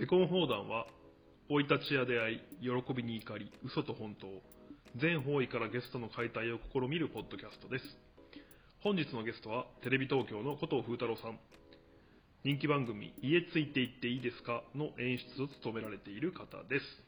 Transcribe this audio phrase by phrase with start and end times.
[0.00, 0.86] デコン砲弾は
[1.50, 4.28] 生い立ちや出会い喜びに怒り嘘と本当
[4.96, 7.98] 全方位からゲストの解体を試みるポッドキャストです
[8.82, 11.38] 本日のゲストはテレビ東京の古藤風太郎さん
[12.44, 17.02] 人気番組「家ついていっていいですか?」の演出を務められている方です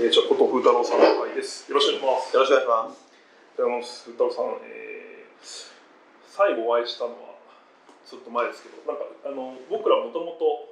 [0.00, 3.06] えー、じゃあ古藤風太郎さんの会ですよろしくお願いしますよろしくお願いします。
[3.58, 5.76] あの風太郎さん、えー、
[6.24, 7.25] 最後お会いしたのは
[8.06, 10.70] ちょっと前ですけどなんかあの僕らもともと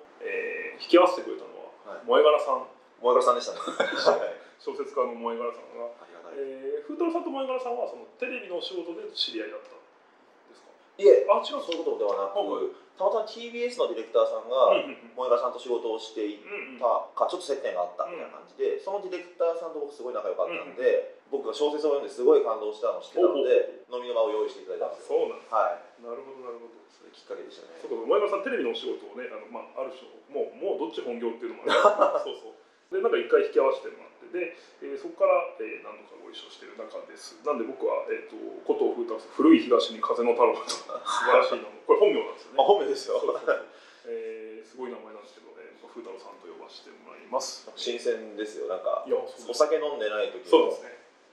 [0.80, 1.50] 引き合わせてくれたの
[1.84, 2.06] は、はい。
[2.06, 2.64] 萌え柄さん。
[3.02, 3.60] 萌え柄さんでしたね。
[3.60, 4.38] はい。
[4.62, 5.90] 小説家の萌え柄さんが。
[6.34, 9.78] えー、風太郎さんと萌え柄さんはそのテレビのお仕事で知り合いだったん
[10.50, 10.70] ですか？
[10.98, 14.70] いえ、あ違うそういうことではなく、はいたまたま TBS のディレクターさんが、
[15.18, 16.38] 萌え柄さんと仕事をしてい
[16.78, 25.18] たか、ちょっと接点があったみたいな感じで、そのディレクターさんと僕すごい仲良かったんで、僕が小説を読んですごい感動したのを知ってたので、飲みの場を用意していただいたんあですよ。
[25.18, 25.93] そうなんですはい。
[26.04, 26.84] なるほどなるほど。
[26.92, 27.80] それきっかけでしたね。
[27.80, 32.28] そうか萌え柄さんテレビのお仕事をねあの、まあ、ある種もうもうどっち本業っていうのもある。
[32.28, 32.54] そうそう。
[32.92, 34.52] でなんか一回引き合わせてもらってで、
[34.84, 37.40] えーそこから、えー何度かご一緒してる中です。
[37.42, 38.36] なんで僕は、えー、と
[38.68, 42.58] 古藤風太郎さん古い東に風の太郎と 素晴らしい名前これ本名なんですよね。
[42.60, 43.18] あ、本名ですよ。
[43.18, 43.66] そうそうそう。
[44.06, 47.70] えーすごい名前なんですけど、えー、風太郎さんと呼ばせてもらいます。
[47.76, 48.66] 新鮮ですよ。
[48.66, 50.88] なんかい、やお酒飲んでない時のそうですね。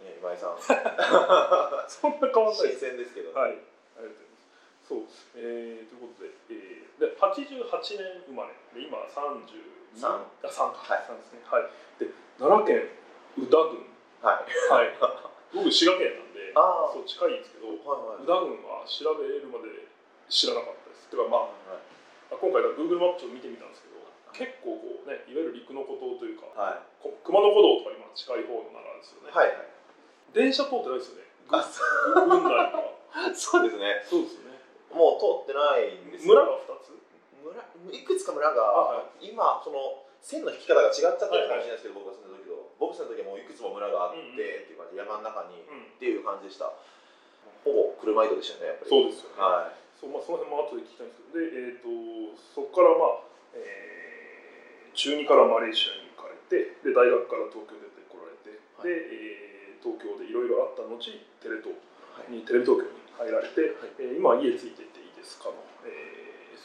[0.06, 0.58] ね今井さん。
[1.90, 3.34] そんな変わんない新鮮ですけど。
[3.34, 3.58] はい、
[4.92, 5.08] そう、
[5.40, 7.64] えー、ということで、えー、で88
[7.96, 8.52] 年生まれ。
[8.76, 10.20] で今32三。
[10.44, 10.84] あ三か。
[10.84, 11.08] はい。
[11.08, 11.40] 三ですね。
[11.48, 11.72] はい。
[11.96, 12.92] で奈良県
[13.40, 13.88] 宇田郡。
[14.20, 14.52] はい。
[14.68, 14.92] はい。
[15.56, 17.00] 僕滋賀県なんであー。
[17.00, 18.28] そう近いんですけど宇はいはい。
[18.28, 19.88] 田郡は調べるまで
[20.28, 21.08] 知らなかったです。
[21.08, 24.04] てかまはいあ今回だ Google マップちょっと見てみたんですけど
[24.36, 26.84] 結構こうねいわゆる陸の孤島というかはい。
[27.00, 29.72] こ熊野古道とかにまあ近い方の奈良ですよね、はいはい。
[30.36, 31.32] 電車通ってないですよね。
[31.52, 31.60] あ、
[33.36, 34.04] そう ですね。
[34.08, 34.41] そうですよね
[34.94, 36.46] もう通ってないんですよ村？
[36.46, 36.92] が2つ。
[37.42, 37.58] 村？
[37.96, 42.54] いくつか村が、は今その線の引き方が違っちゃってるかもしれないですけど、僕が住んだ時と。
[42.78, 44.28] 僕住んだ時はもういくつも村があって、うん。
[44.28, 45.98] うんっていう感じで山の中に、っうん。
[45.98, 46.70] ていう感じでした。
[47.66, 48.90] ほぼ車移動でしたねやっぱり。
[48.90, 49.42] そうですよね。
[49.42, 49.78] はい。
[49.98, 51.38] そうまあ、その辺も後で聞きたいんですけど。
[51.38, 53.26] で、えー、とそこから、まあ
[53.58, 58.92] えー中2からマレーシアに行かれてで大学から東京出てこられて、はい。
[58.92, 61.74] で、えー東京でいろいろあった後テレ東
[62.14, 62.30] はい。
[62.30, 63.94] にテレビ東京に入られて、はい。
[64.00, 66.58] えー今は家ついていっていいですかの、え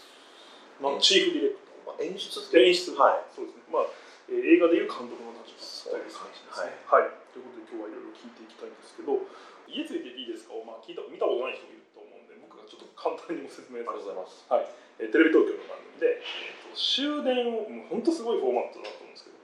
[0.80, 2.28] ーまあ、チーフディレクターまあ、演出
[2.58, 3.28] 演出はい。
[3.32, 3.88] そうですね、まあ
[4.28, 5.54] えー映画でいう監督の立
[5.86, 6.74] 場という感じですね。
[6.90, 9.22] はい、ということで今日はいろいろ聞いていきたいんですけど
[9.70, 10.54] 家ついていっていいですか？
[10.58, 14.42] を、まあ、聞いた見たことない人もいると思うんで僕がちょっと簡単にご説明ありがとうございます。
[14.50, 14.66] はい。
[14.98, 19.38] えーテレビ東京の番組で、えー、と終電をもう本当すごいフォーマットだと思うんですけど、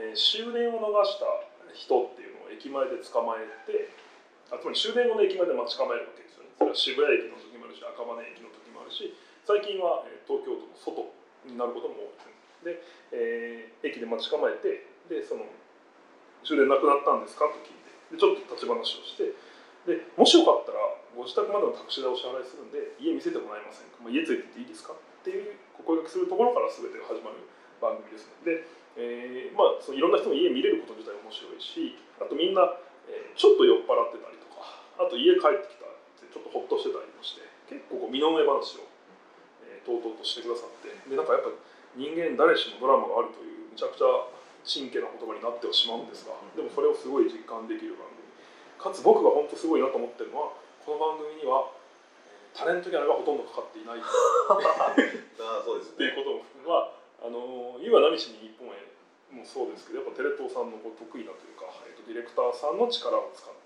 [0.00, 1.28] えー終電を逃した
[1.76, 3.92] 人っていうのを駅前で捕まえて
[4.48, 6.23] あつまり終電後の駅前で待ち構えるわけ
[6.58, 11.12] それは渋谷駅の時もあるし赤羽駅の時もあるし最近は、東京都の外
[11.44, 12.32] になることも多いですね。
[12.64, 12.80] で、
[13.12, 15.44] えー駅で待ち構えてでその
[16.40, 17.44] 終電なくなったんですか？
[17.52, 18.16] と聞いて。
[18.16, 19.36] でちょっと立ち話をして
[19.84, 20.80] でもしよかったら
[21.12, 24.96] ご自宅までのタクシー代をお支払いするんで家見せてもらえませんか、まあ、家ついてっていいですか？
[24.96, 27.44] っていうお声がけするところから全てが始まる
[27.84, 28.48] 番組ですね。
[28.48, 28.64] で、
[28.96, 32.64] えーまあ、そのいろんな人の家見れること自体面白いしあとみんな、
[33.12, 35.83] えーちょっと酔っ払ってたりとかあと家帰ってきたって
[36.34, 38.90] ちょっとほっとしてたりもして結構こう身の上話を、
[39.62, 41.54] えー、とうとうとしてくださってでなんかやっぱ
[41.94, 44.10] 人間誰しもドラマがあるというめちゃくちゃ
[44.66, 48.26] 真剣な言葉になってはしまうんですがでもそれをすごい実感できる番組。
[48.74, 50.52] かつ僕が本当すごいなと思ってるのは
[50.84, 51.70] この番組には
[52.26, 53.98] えータレントギャラがほとんどかかっていない。
[53.98, 56.90] っ あそうですていうことも含めま
[57.22, 58.76] ああのー、湯は何しに日本へ
[59.32, 63.63] もそうですけどやっぱテレ東さんのこう得意なというか、えー、とディレクターさんの力を使って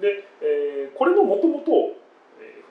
[0.00, 1.94] でえーこれのもともと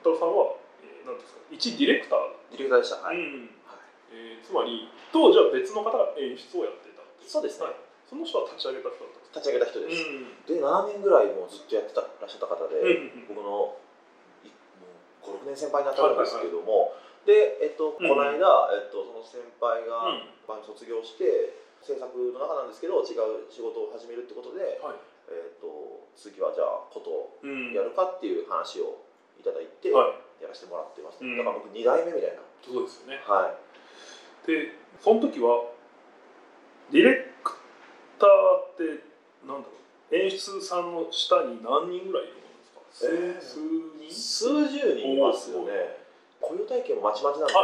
[0.00, 2.18] 太郎さんは、えー、なんですか一ディレクター。
[2.18, 2.96] だディレクターでした。
[3.04, 3.50] はい、うん。
[3.68, 7.66] はいえーつまり当時は別の方が演出をやっていたそうですね。
[7.66, 7.74] はい。
[8.08, 10.32] その人は立ち上げた人だった立ち上げた人です、うん。
[10.48, 13.76] で7年ぐらいもうずっとやってたらっしゃった方で、うん僕の
[14.44, 14.48] い
[14.80, 14.88] も
[15.28, 16.96] う56年先輩になったんですけども、
[17.28, 18.08] で、えっと、こうん。
[18.08, 20.64] の間、えっと、その先輩がうん。
[20.64, 24.96] 卒業して制作の中なんですけど違う仕事を始めるってことで、はい
[25.30, 27.36] えっと、次はじゃあこと
[27.74, 29.04] やるかっていう話を
[29.38, 30.42] いただいて、はい。
[30.42, 31.36] やらせてもらってます、うん。
[31.36, 32.42] だから僕2代目みたいな。
[32.62, 33.20] そうですよね。
[33.26, 34.46] はい。
[34.46, 35.74] でその時は
[36.90, 37.52] ディレク
[38.18, 38.30] ター
[38.72, 39.04] って
[39.46, 39.74] なんだろ
[40.10, 40.14] う？
[40.14, 43.60] 演出さんの下に何人ぐらいいるものですか、えー数
[43.98, 44.08] 人？
[44.08, 45.98] 数十人いますよね。
[46.40, 47.54] 雇用体系もまちまちなんで、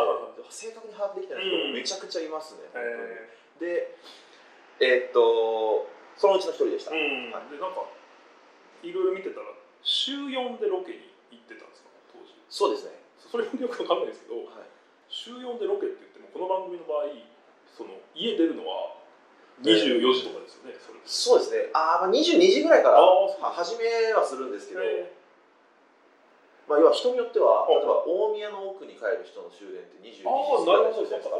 [0.50, 3.30] 正確に把握できてない人もめちゃくちゃいますね、え
[3.60, 3.96] で
[4.80, 7.32] えっとそのうちの一人でした、ーうん。
[7.32, 7.84] はいでなんか
[8.82, 9.46] いろいろ見てたら
[9.82, 11.88] 週4でロケに行ってたんですか？
[12.12, 12.34] 当時。
[12.48, 13.00] そうですね。
[13.18, 14.68] そそれもよくわかんないですけどはい。
[15.08, 17.08] 週4でロケって言ってもこの番組の場合
[17.70, 18.96] その家出るのは
[19.62, 21.70] 24時とかですよね、それそうですね。
[21.74, 22.98] あー、まあ、22時ぐらいから
[23.54, 25.12] 始めはするんですけど、え
[26.66, 31.30] まあ、要は人によってははい例えば大宮の奥に帰る人の終電って22時ぐらいだったりすか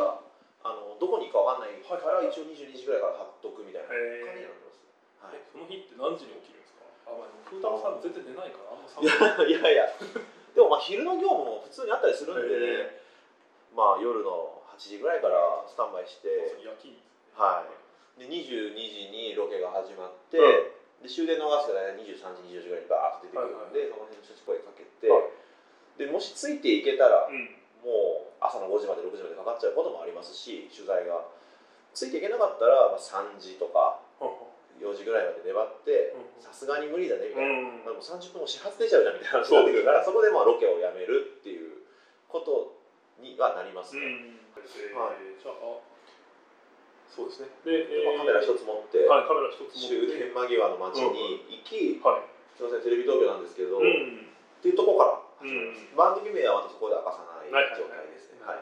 [0.00, 0.20] ら
[0.68, 3.96] あのどこに行くかわかんないから一応22時ぐらいから貼っとくみたいな感
[4.36, 4.44] じ。
[4.44, 4.84] になってます、
[5.24, 5.40] はい。
[5.40, 6.84] えその日って何時に起きるんですか？
[7.08, 9.08] あ、まあ、風太郎さん全然寝ないからあんま寒
[9.48, 9.56] い。
[9.56, 9.96] やいやいや
[10.52, 13.00] でもまあ昼の業務も普通にあったりするんで
[13.72, 16.28] まあ夜の8時ぐらいからスタンバイして、
[16.62, 16.94] 夜勤。
[17.34, 18.22] はい。
[18.22, 25.30] で22時にロケが始まって、うんで終電逃すが大体23時24時ぐらいにバーッと出てくるんで、その辺の人たち声かけて、はい。
[25.94, 27.54] でもしついていけたら、うん
[27.88, 31.24] もう朝の5時まで6時までかかっちゃうこともありますし取材が。
[31.96, 33.98] ついていけなかったら、まあ、3時とか
[34.78, 36.44] 4時ぐらいまで粘ってうん。
[36.44, 37.82] さすがに無理だねみたいな、うん。
[37.82, 41.88] まあもう30分も始発出ちゃうじゃんみたいな話になってくるからそこでまあロケをやめるっていう
[42.28, 42.76] こと
[43.18, 45.38] にはなりますね、うんえーはい
[47.08, 47.50] そうですね。
[47.64, 50.06] で、でまあカメラ一つ持って、はい、カメラ一つ持って。
[50.06, 52.30] 終電間際の街に行き、はい。
[52.54, 54.30] すいませんテレビ東京なんですけど、っうん。
[54.62, 55.27] ていうところから
[55.94, 58.58] 番組名はまたそこで明かさないはい状態ですね、はい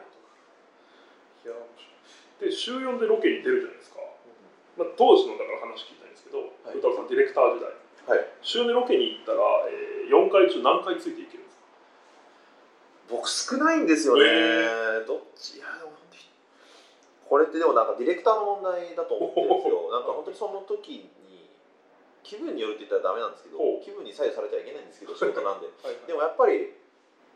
[1.45, 1.55] いや
[2.41, 3.97] で週4でロケに出るじゃないですか、
[4.77, 6.77] まあ、当時のだから話聞いたんですけどはい。
[6.77, 7.71] さんディレクター時代。
[8.05, 8.25] はい。
[8.43, 9.39] 週4でロケに行ったら、
[9.71, 11.65] えー、4回中何回ついていけるんですか？
[13.09, 15.57] 僕少ないんですよね、へどっち？
[15.57, 16.23] いやでも本当に
[17.25, 19.89] これってでもなんかディレクターの問題だと思ってるんですよ。
[19.95, 21.09] なんか本当にその時に
[22.27, 25.67] 気分によるって言ったらダメなんですけど気分に左右されてはいけないんですけど 仕事なんで。
[25.81, 26.75] はいでもやっぱり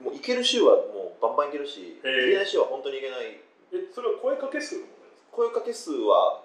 [0.03, 3.39] もう行ける週はもうバンバン行けるし行けない週は本当に行けない。
[3.71, 5.31] えそれは声かけ数の問題ですか？
[5.31, 6.43] 声かけ数は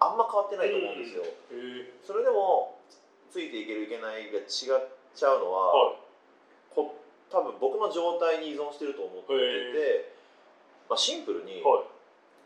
[0.00, 2.78] あんま変わってないと思うんですよ、へそれでも
[3.30, 4.46] ついていけるいけないが違っ
[5.14, 5.96] ちゃうのは、はい。
[6.74, 6.94] こ
[7.30, 10.12] 多分僕の状態に依存してると思ってて、
[10.88, 11.84] まあ、シンプルに、はい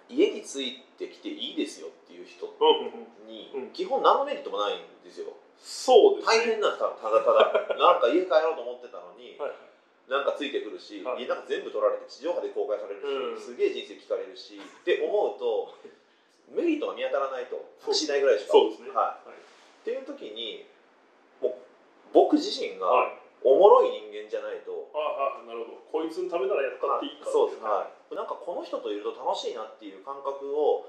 [0.08, 2.46] 家についてきていいですよっていう人
[3.26, 5.34] に、うん基本何のメリットもないんですよ。
[5.58, 6.38] そうですね。
[6.38, 7.76] 大変なんですたただただ。
[7.76, 9.52] なんか家帰ろうと思ってたのに、はい
[10.06, 11.22] なんかついてくるし、はい。
[11.22, 13.40] 家なんか全部取られて地上波で公開されるし、うん。
[13.40, 15.74] すげえ人生聞かれるしって思うと
[16.48, 18.90] メリットが見当たらないとしないぐらいしかそうですね。
[18.90, 19.36] はい、はい。
[19.36, 20.64] っていう時に
[21.42, 21.54] もう
[22.12, 26.04] 僕自身がはいおもろい人間じゃないと、ああなるほど。
[26.04, 27.30] こいつのためならやったっていいか。
[27.30, 30.88] そうです、はい、なんかこの人といると楽しいなっていう感覚を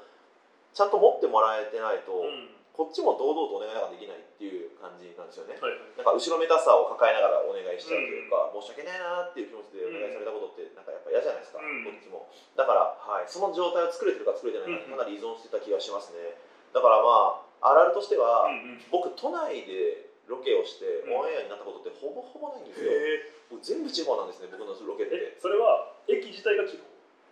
[0.73, 2.53] ちゃんと持ってもらえてないと、うん。
[2.77, 5.57] こっちも堂々とお願いができないっていう感じなんですよね。
[5.57, 5.97] はいはい。
[5.97, 11.81] なんか後ろめたさを抱えながらお願いしちゃうというか、申し訳ないなっていう気持ちでお願いされたことってなんかやっぱ嫌じゃないですか、うん。
[11.81, 12.29] こっちも。
[12.53, 16.37] だから、はい、その状態を作れてるか作れてないかかなり依存してた気がしますね。
[16.69, 18.81] だからまああるあるとしては、うんうん。
[18.93, 21.15] 僕都内でロケをしてうん。
[21.15, 25.15] オンエアになったことってほぼほぼないんですよ、へもう全部地方なんですね僕のロケって。
[25.15, 26.83] えそれは駅自体が地方？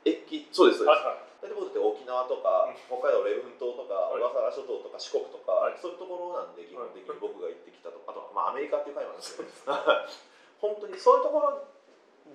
[0.06, 1.26] 駅そうですそうです、はいはい。
[1.96, 4.22] 沖縄とか、北海道礼文島とか、はい。
[4.22, 5.78] 小笠原諸島とか四国とか、はい。
[5.82, 7.20] そういうところなんで基本的にはい。
[7.22, 9.50] 僕が行ってきたとかあとは、まあ、アメリカっていう会話なんですけど
[10.62, 11.62] 本当にそういうところ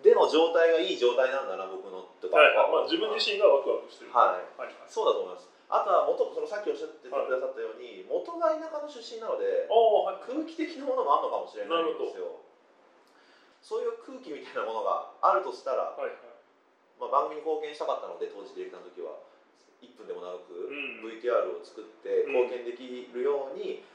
[0.03, 2.71] での状態がいい状態なんだな僕のとか、はいはい。
[2.71, 4.13] まあ、自分自身がワクワクしてる。
[4.13, 4.47] はい。
[4.59, 4.75] はいはい。
[4.87, 10.27] そうだと思いますあとは元そのさっきおっしゃってくださったように、元が田舎の出身なのではい。
[10.27, 12.43] 空気的なものもあるのかもしれないんですよ
[13.63, 16.19] そういう空気みたいなものがあるとしたら、はいはい。
[16.99, 19.23] まあ、番組に貢献したかったので当時ディレクターの時は
[19.79, 21.07] 1分でも長くうん。
[21.07, 23.87] VTR を作って貢献できるように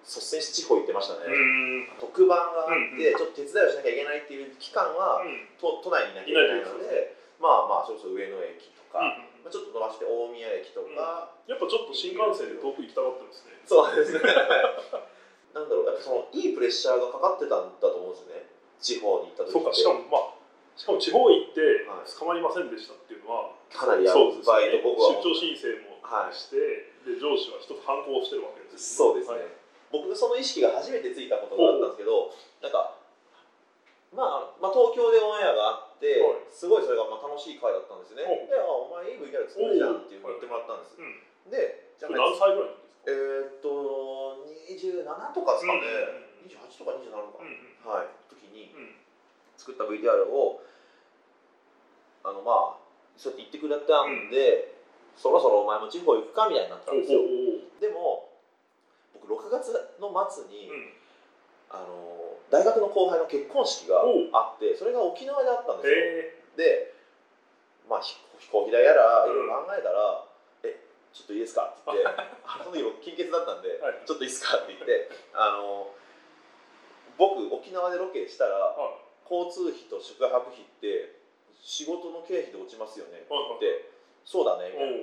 [0.00, 2.00] 率先して地方行ってましたね、うん。
[2.00, 5.44] 特番があって、うんちょっと手伝いをしなきゃいけないっていう期間は、うん。
[5.60, 13.56] 都都内にいなきゃいけないのでまあまあそれこそ上野駅とか、うんまあ、ちょっと伸ばして大宮駅とか、やっぱちょっと新幹線で遠く行きたがってますね。
[13.64, 14.20] そうですね。
[15.54, 18.46] なんだろうやっぱそのいいプレッシャーがかかってたんだと思うんですよね。
[18.78, 19.52] 地方に行った時って。
[19.52, 20.38] そうかしかもまあ
[20.78, 22.06] しかも地方行ってはい。
[22.06, 26.34] 捕まりませんでしたっていうのは、かなりやそうですばいと僕は出張申請もはい。
[26.34, 26.56] して、
[27.02, 29.50] で上司は一つ反抗してるわけですそうですね、はい。
[29.90, 32.30] 僕その意識が初めてついたことがあったんですけど
[32.62, 32.94] なんか、
[34.14, 35.89] まあ、まあ東京でオンエアがあっ
[36.50, 38.46] すごいそれがまあ楽しい回だったんですよね。
[38.48, 43.10] であお前いい VTR 作るじゃんって言ってもらったんです、うんでじゃそれ何歳ぐらいの時ですか？
[43.10, 43.68] えーっと
[44.70, 48.08] 27とかですかね、うん28とか27とか、うんはい。
[48.28, 48.96] 時にうん。
[49.56, 50.62] 作った VTR を
[52.24, 52.80] あのまあ
[53.16, 54.72] そうやって言ってくれたんで、
[55.16, 57.20] そろそろお前も地方行くかみたいになったんですよ。
[57.80, 58.28] でも
[59.12, 60.92] 僕6月の末に、うん。
[61.68, 64.02] あの大学の後輩の結婚式が
[64.32, 65.96] あってそれが沖縄であったんですよ。
[65.96, 66.92] へで
[67.88, 69.32] まあ飛飛行機代やらうん。
[69.32, 70.24] いろいろ考えたら
[70.64, 70.80] 「え
[71.12, 74.58] ちょっといいですか?」って言ってあその時僕金欠だったんではい「ちょっといいですか?
[74.58, 75.90] 」って言ってあの
[77.18, 78.98] 僕沖縄でロケしたらは
[79.30, 81.14] 交通費と宿泊費って
[81.62, 83.90] 仕事の経費で落ちますよねってはいはい言って
[84.24, 84.96] そうだねみおたいな。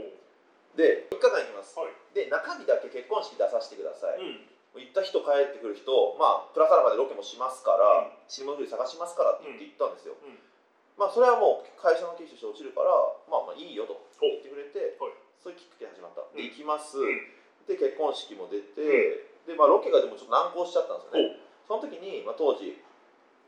[0.76, 1.94] で3日間行きます、はい。
[2.14, 8.18] で中身だけ結婚式出させてください、うん行った人帰ってくる人まあプラスアルファでロケもしますから、うん。
[8.28, 10.38] チームフリ探しますからって言って行ったんですよ、うん。
[10.98, 12.92] まあそれはもう会社の経費として落ちるから
[13.30, 15.16] まあまあいいよとお言ってくれて、はい。
[15.42, 16.26] そういうきっかけで始まった。
[16.34, 16.50] でうん。
[16.50, 17.22] 行きます、うん。
[17.68, 21.42] で結婚式も出て、でまあロケがでもちょっと難航しちゃったんですよね。
[21.68, 22.80] おその時に、まあ、当時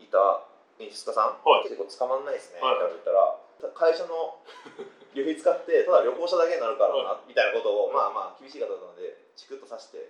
[0.04, 0.44] いた
[0.80, 1.72] 演出家さん、はい。
[1.72, 2.92] 結構捕まんないですね、はい。
[2.92, 3.40] って言ったら。
[3.76, 4.40] 会社の
[5.12, 10.08] 旅費使ってただ旅行者だけになるからな、みたいなことを、まあまあ厳しい方だったのでチクッとさして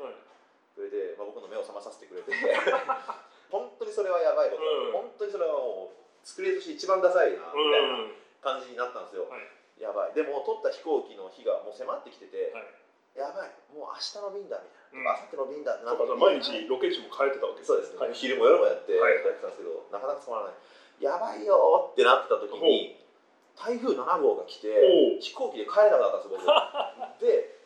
[0.79, 2.31] はいくれて、まあ、僕の目を覚まさせてくれて。
[3.51, 4.91] 本当にそれはやばいこと、うん。
[4.93, 8.15] 本当にそれはもう作り手として一番ダサいなみたいなうん。
[8.39, 9.41] 感じになったんですよ、はい。
[9.81, 10.13] やばい。
[10.13, 12.69] でも取った飛行機の日がもう迫ってきてて、はい。
[13.17, 13.51] やばい。
[13.73, 14.61] もう明日の便だ
[14.93, 18.13] みうんたいな、明後日の便だってなって毎日ロケ地も変えてたわけそうですね、はい。
[18.13, 19.15] 昼も夜もやってはい。
[19.15, 20.53] やってたんですけど、なかなか止まらない。
[21.01, 22.99] やばいよーってなってた時に
[23.55, 26.45] 台風7号が来て飛行機で帰れなかったんです僕。
[27.25, 27.58] で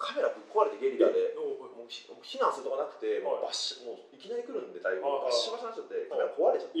[0.00, 1.86] カメラぶっ壊れてゲリラでもう
[2.24, 5.28] 避難するとこなくて、もうはいバッシもういきなり来るんで台風はい。
[5.28, 6.80] バッシバシになっちゃってカメラ壊れちゃって、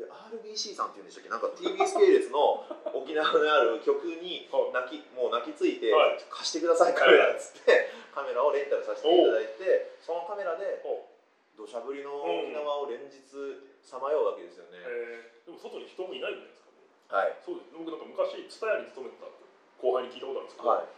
[0.00, 1.28] で RBC さんっていうんでしたっけ？
[1.28, 2.64] なんか TBS 系列の
[2.96, 4.72] 沖縄にある局にはい。
[4.88, 6.24] 泣きもう泣きついて、はい。
[6.32, 11.04] 貸してくださいカメラっつってカメラをレンタルさせていただいてそのカメラでお
[11.52, 13.20] 土砂降りの沖縄を連日
[13.84, 15.52] さまようわけですよね、えー。
[15.52, 16.80] でも外に人もいないんじゃないですかね。
[17.12, 17.36] はい。
[17.44, 17.76] そうです。
[17.76, 20.88] 僕なんか昔蔦屋に勤めてた後輩に聞いたことあるんですけど、はい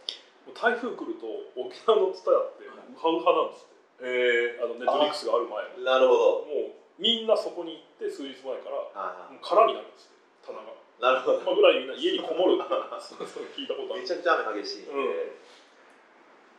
[0.53, 1.25] 台風来ると
[1.57, 3.75] 沖縄の蔦屋ってウハウハなんですって
[4.05, 6.45] えあのネットフリックスがある前もなるほど。
[6.45, 11.43] もうみんなそこに行って数日前からはもう空になるんですって棚が、いなるほど。
[11.43, 12.71] まあ、ぐらいみんな家にこもるって
[13.57, 14.01] 聞いたことある。
[14.01, 15.31] めちゃくちゃ雨激しいうん。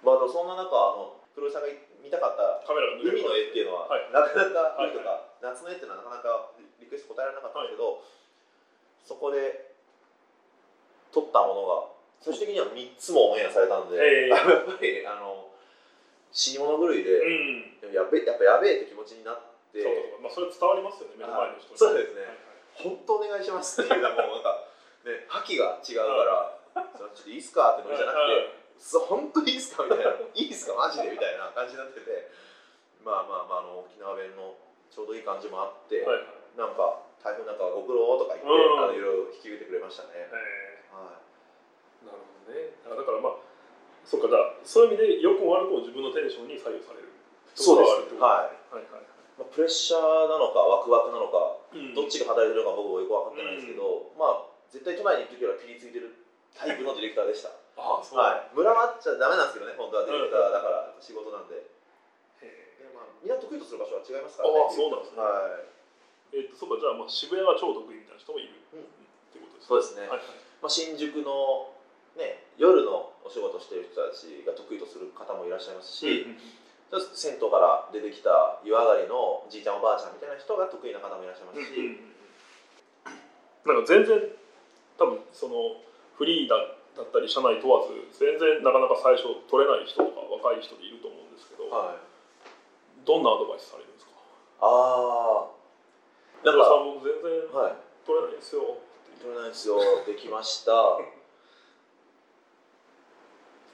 [0.05, 1.69] まあ、そんな中あのプロさんが
[2.03, 4.13] 見たかったカメラが海の絵っていうのは、はい。
[4.13, 6.51] なかなかはい海とか、夏の絵っていうのはなかなか
[6.81, 8.03] リクエスト答えられなかったんですけど、
[9.05, 9.73] そこで
[11.13, 15.47] 撮ったものが最終的には3つもオンエアされたんで、やっぱりあの
[16.33, 19.41] 死に物狂いで、うんやべやっぱやべえって気持ちになっ
[19.73, 22.27] てそうまあそれは伝わりますよね目の前の人にそうですね。
[22.27, 22.37] はいはい。
[22.77, 24.67] 本当お願いしますっていうのはもうなんか
[25.07, 26.05] ね覇気が違う
[26.75, 32.29] から、ちょっといいっすかってのじゃなくて、はいそう本当にいいっすかみたいな、いいっすかマジでみたいな感じになってて、
[33.01, 34.53] まあまあまあ、あの沖縄弁の
[34.93, 36.61] ちょうどいい感じもあって、はいはい。
[36.61, 38.85] なんか台風なんかはご苦労とか言って、うん。
[38.85, 40.29] あのいろいろ引き受けてくれましたね。
[40.29, 40.85] え。
[40.93, 41.26] はー
[42.07, 42.79] なるほどね。
[42.87, 43.43] だからまあ
[44.07, 47.11] そっかじゃあそういう意味で良くも悪くも自分のテンションに左右される。
[47.59, 48.15] そうです。
[48.15, 48.79] ところがあるってこと？
[48.79, 48.79] はい。
[48.79, 49.05] はいはい
[49.37, 50.01] まあ、プレッシャー
[50.33, 51.93] なのか、ワクワクなのか、うん。
[51.93, 56.25] どっちが働いてるのか僕もよく分かってないんですけど、まあ、絶対都内に行く時はピリついてる
[56.57, 57.53] タイプのディレクターでした。
[57.77, 58.19] ああそう。
[58.21, 61.69] はい、村はっちゃダメなんですけどね、本当はディレクターだから仕事なんで。
[62.41, 64.57] でまあ、みんな得意とする場所は違いますからね。
[64.57, 65.21] ああそうなんですね。
[65.21, 65.61] は
[66.33, 66.41] い。
[66.41, 70.09] えっとそうかじゃあまあ渋谷が超得意みたいな人もいる、うんってことですそうですね。
[70.09, 70.33] はいはい。
[70.65, 71.76] まあ、新宿の、
[72.17, 76.39] ね、夜のお仕事してる人たちが得意とする方もいらっしゃいますし、うん
[76.87, 81.99] 銭湯から出てきた湯上がりのじいちゃんおばあちゃんみたいな人が得意な方もいらっしゃいますし、
[83.67, 84.23] なんか全然
[84.95, 85.83] 多分その
[86.15, 86.55] フリーだ
[86.95, 87.91] だったり社内問わず
[88.23, 91.99] 全然なかなか最初取れない人とか若い人でいると思うんですけど、はい、
[93.03, 94.15] どんなアドバイスされるんですか？
[94.63, 95.51] ああ
[96.47, 97.83] ななんんかかさ全然はい。
[98.07, 98.79] 取れないんですよ
[99.19, 99.83] 取れないですよ。
[100.07, 101.03] できました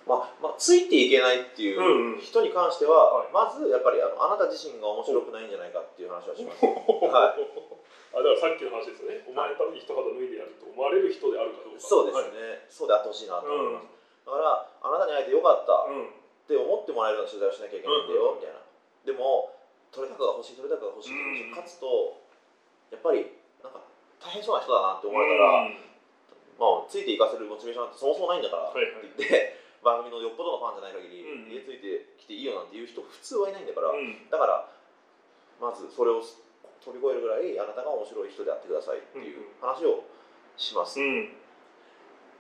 [0.07, 3.31] まあ、まあ、ついていけないっていう人に関しては、はい。
[3.31, 6.67] まずやっぱりあのあなた自身が面白くないんじゃないかっていう話はします。
[6.67, 7.39] は
[8.13, 9.25] あだからさっきの話ですよね。
[9.25, 11.81] お前のために一肌脱いでやると思われる人であるかどうか。
[11.81, 14.33] そうですはいね、そうであってほしいなと思います、うん。
[14.33, 15.73] だからあなたに会えてよかった。
[15.89, 16.05] うん。
[16.05, 18.61] って思ってもらえるような取材をしなきゃいけないんだよ、うんみたいな。
[19.07, 19.55] でも
[19.95, 21.51] 取れ高が欲しい取れ高が欲しいってうん。
[21.57, 22.21] 勝つと
[22.91, 23.33] やっぱり
[23.65, 23.81] なんか
[24.21, 25.93] 大変そうな人だなって思われたら、うん。
[26.61, 28.79] まあ、ついていかせるモチベーションなんてそもそもないんだからって
[29.17, 31.53] 言って、番組のよっぽどのファンじゃない限り、うん。
[31.53, 34.31] 家ついてきていいよなんて言う人普通はいないんだから、うん。
[34.31, 34.69] だから
[35.61, 36.23] まずそれを
[36.83, 40.07] 飛び越えるぐらいあなたが面白い人であってくださいっていう話を
[40.57, 41.31] します、うん。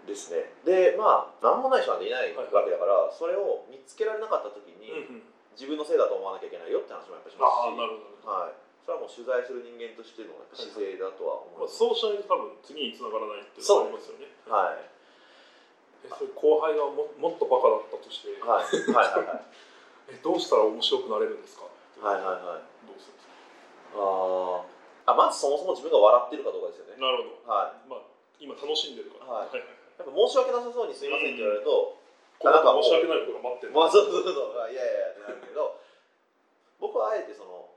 [0.06, 0.54] ですね。
[0.66, 5.22] でまあ何もない人なんていないはいわけだから、それを見つけられなかった時に、うん
[5.52, 7.68] 自分のせいだと思わなきゃいけないよって話もやっぱりしますし。
[7.68, 8.24] ああなるほど。
[8.24, 14.32] はい、それはもう取材する人間としての姿勢だとは思いまあ、ます、そうしないと多分次に繋がらないっていうのがありますよね。
[14.48, 14.80] はい。
[14.80, 14.91] え
[16.10, 18.66] それ後輩がももっとバカだったとして、はい。
[18.66, 19.44] はいはいはい。
[20.10, 21.64] えどうしたら面白くなれるんですか？
[22.02, 22.86] はいはいはい。
[22.86, 23.32] どうするんですか？
[23.96, 24.62] あー。
[25.06, 26.96] あまずそもそも自分が笑ってるかどうかですよね。
[27.00, 27.52] なるほど。
[27.52, 28.00] はまあ
[28.38, 29.30] 今楽しんでるから。
[29.32, 29.48] はい。
[29.48, 29.62] はいい
[29.98, 31.94] やっぱ申し訳なさそうにすいませんって言われると、
[32.40, 33.72] この後申し訳ないことが待ってる。
[33.76, 34.34] まあそうそうそう。
[34.34, 35.76] そういやいやいやってなるけど
[36.80, 37.68] 僕はあえてその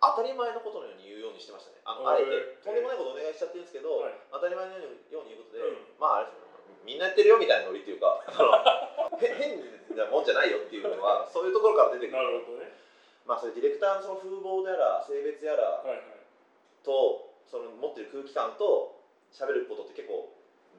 [0.00, 1.82] 当当たり前のことのように言うようにしてましたね。
[1.84, 2.30] あのあえて。
[2.64, 4.14] とんでもないことお願いしちゃってるんですけど、はい。
[4.32, 5.76] 当たり前のように言うことで、うん。
[5.98, 6.46] まああれですよ
[6.84, 12.18] みんなやってるよみたいなノリっていうかあのへ変なもんじゃないよっていうのはそういうところから出てくる。
[12.18, 12.72] なるほどね。
[13.26, 16.20] まあそれディレクターのその風貌でやら性別やらはいはい。
[16.82, 18.96] とその持ってる空気感と
[19.30, 20.32] 喋ることって結構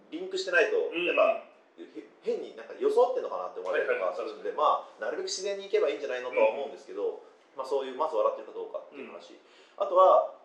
[0.09, 1.47] リンクしてないとうんやっぱ、
[1.79, 1.87] へ
[2.23, 7.23] 変になんか装ってんのかなって思われるとかするんで、まあなるべく自然にいけばいいんじゃないのとは思うんですけど、
[7.55, 9.37] まあそういうまず笑ってるかどうかっていう話、
[9.79, 10.35] あとは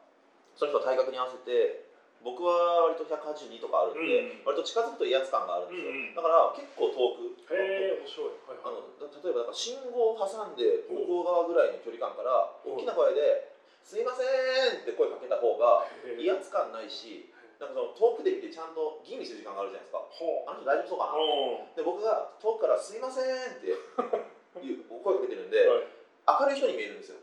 [0.55, 1.86] その人の体格に合わせて
[2.27, 4.43] 僕は割と182とかあるんで、うん。
[4.43, 6.15] 割と近づくと威圧感があるんですよ、うんうん。
[6.19, 8.35] だから結構遠くへえ面白い。
[8.51, 8.83] はいあはい。
[8.83, 12.83] のだ例えばなんか信号を挟んで向こう側ぐらいの距離感からうん。
[12.83, 13.47] 大きな声で
[13.87, 14.27] 「すいませ
[14.75, 15.87] ん」って声かけた方が
[16.19, 17.31] 威圧感ないし
[17.63, 20.03] なんかその遠くで見てちゃんと吟味する時間があるじゃないですか。
[20.51, 21.15] あの人大丈夫そうかな？
[21.15, 21.75] うん。
[21.79, 23.71] で僕が遠くから「すいません」って
[24.67, 25.87] いう声かけてるんではい。
[26.27, 27.19] 明るい人に見えるんですよ。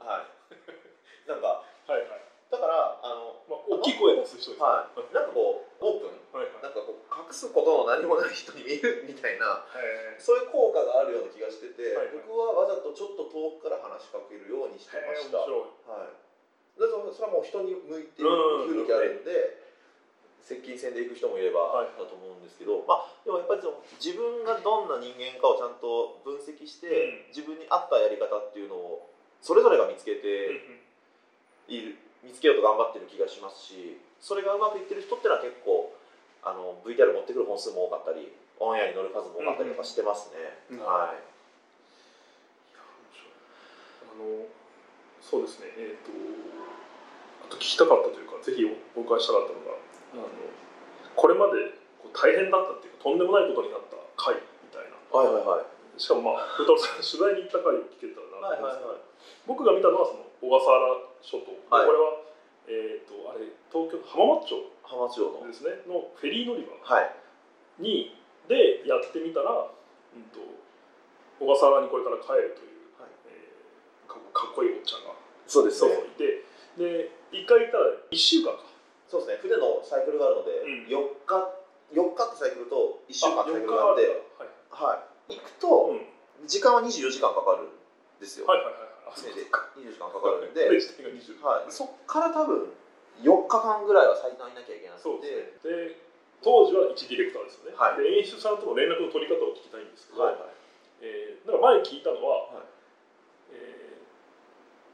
[0.00, 1.28] はい。
[1.28, 5.14] なんかはいはいだからあのまあ大きい声出す人ですねはい。
[5.14, 6.16] なんかこうオープン。
[6.32, 6.62] はいはい。
[6.64, 12.24] なんかこう隠すことの何もない人に見えるみたいなへえそういう効果があるような気がしてて、はいはい。
[12.24, 15.44] 僕はわざとちょっと遠くから話しかけるようにしてま面した。
[15.44, 15.48] はい。
[15.48, 15.68] 白
[16.08, 16.18] い。
[16.78, 18.30] でそそれはもう人に向いてる
[18.80, 19.24] 囲気あるん。
[19.26, 19.58] で、
[20.40, 21.92] 接近戦で行く人もいればはい。
[21.98, 27.34] だと思うんですけど、まあでもやっぱりその自分がどんな人間かをちゃんと分析して、うん。
[27.34, 29.10] 自分に合ったやり方っていうのを
[29.42, 30.46] それぞれが見つけうんて
[31.68, 31.74] うん。
[31.74, 35.94] いる、見つけようと頑張ってる気がしますし、それがうまくいってる人ってのは結構
[36.42, 40.78] あの VTR 持ってくる本数も多かったり、オンエアに乗る数も多かったりとかしてますね。
[40.78, 41.22] うんはい。
[44.02, 44.46] あの
[45.22, 46.10] そうですねえっ、と
[47.46, 49.78] あと聞きたかったというかぜひお伺いしたかったのが
[50.14, 50.30] あの
[51.14, 51.78] これまで
[52.10, 54.42] 大変だったっていうかとんでもないことになった回み
[54.74, 56.00] たいなはいはいはい。
[56.00, 59.08] しかもまあ古さん取材に行った回を聞けたらなと思うんですけど、はいはいはい
[59.48, 61.86] 僕が見たのはその小笠原諸島、はい。
[61.86, 62.28] これは
[62.68, 65.46] えっ、とあれ東京浜松町浜松町の。
[65.48, 65.70] ですね。
[65.88, 67.10] のフェリー乗り場はい。
[67.80, 68.16] に
[68.48, 70.40] でやってみたら、うん、と
[71.40, 73.10] 小笠原にこれから帰るという、はい。
[73.28, 75.12] えーかかっこいいおっちゃんが
[75.46, 76.44] そうですそうそういて。
[76.76, 78.64] で一回行ったら1週間か。
[79.08, 79.48] そうですね。
[79.48, 80.86] 船のサイクルがあるので、うん。
[80.88, 81.48] 4日
[81.96, 84.04] 4日ってサイクルと1週間ってサイクルがあって、
[84.36, 84.48] はい。
[84.68, 85.34] はい。
[85.36, 86.46] 行くとうん。
[86.46, 88.46] 時間は24時間かかるんですよ。
[88.46, 89.68] はいはいはいはいでか。
[89.76, 91.72] 24時間かかるんで、20はい。
[91.72, 92.72] そっから多分
[93.22, 95.96] 4日間ぐらいは最短いなきゃいけなくて、そうでで
[96.42, 97.98] 当時は一ディレクターですよね、はい。
[97.98, 100.50] で演出さんとの連絡の取り方を聞きたいんですけど、はいはい。
[101.02, 103.54] えー、なんか前聞いたのは、はい。
[103.54, 103.98] えー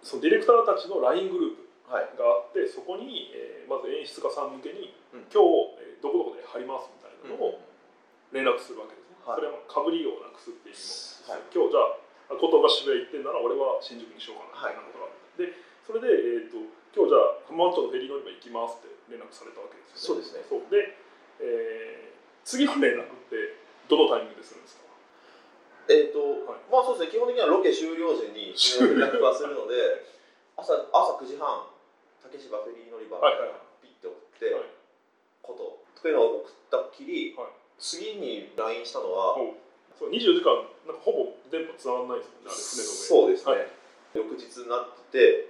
[0.05, 2.09] そのディレクターたちの LINE グループはい。
[2.13, 5.25] があってそこに、えーまず演出家さん向けに、うん。
[5.33, 7.61] 今日、えーどこどこで貼りますみたいなのを
[8.33, 9.41] 連絡するわけですね、はい。
[9.41, 10.85] それはかぶりをなくすっていう意味
[11.25, 11.49] も、はい。
[11.49, 14.73] 今日じゃあ琴が渋谷行ってんなら俺は新宿にしようかな。
[14.73, 14.85] みたい。
[14.85, 15.09] なことがあ
[15.39, 15.53] る、で
[15.87, 16.57] それで、えー、と
[16.97, 20.25] 今日じゃあ浜松町のフェリー乗り場行きますって連絡されたわけですよね。
[20.25, 20.45] そうですね。
[20.49, 20.65] そう。
[20.73, 20.97] で、
[21.41, 23.57] えー次の連絡って
[23.89, 24.85] どのタイミングでするんですか？
[25.89, 26.61] えっ、と、はい。
[26.69, 29.77] まあそうですね、基本的にはロケ終了時に連絡はするので、
[30.57, 31.65] 朝朝9時半、
[32.23, 33.59] 竹芝フェリー乗り場はいはいはい。
[33.81, 34.65] ピッて送って、はい。
[35.41, 37.49] こと、というのを送ったっきり、はい。
[37.79, 39.55] 次に LINE したのは、お
[39.99, 40.53] そう24時間
[40.87, 42.97] なんかほぼ電波つながらないですもんねあれ船の上。
[43.09, 43.69] そうですね、はい。
[44.15, 45.49] 翌日になって、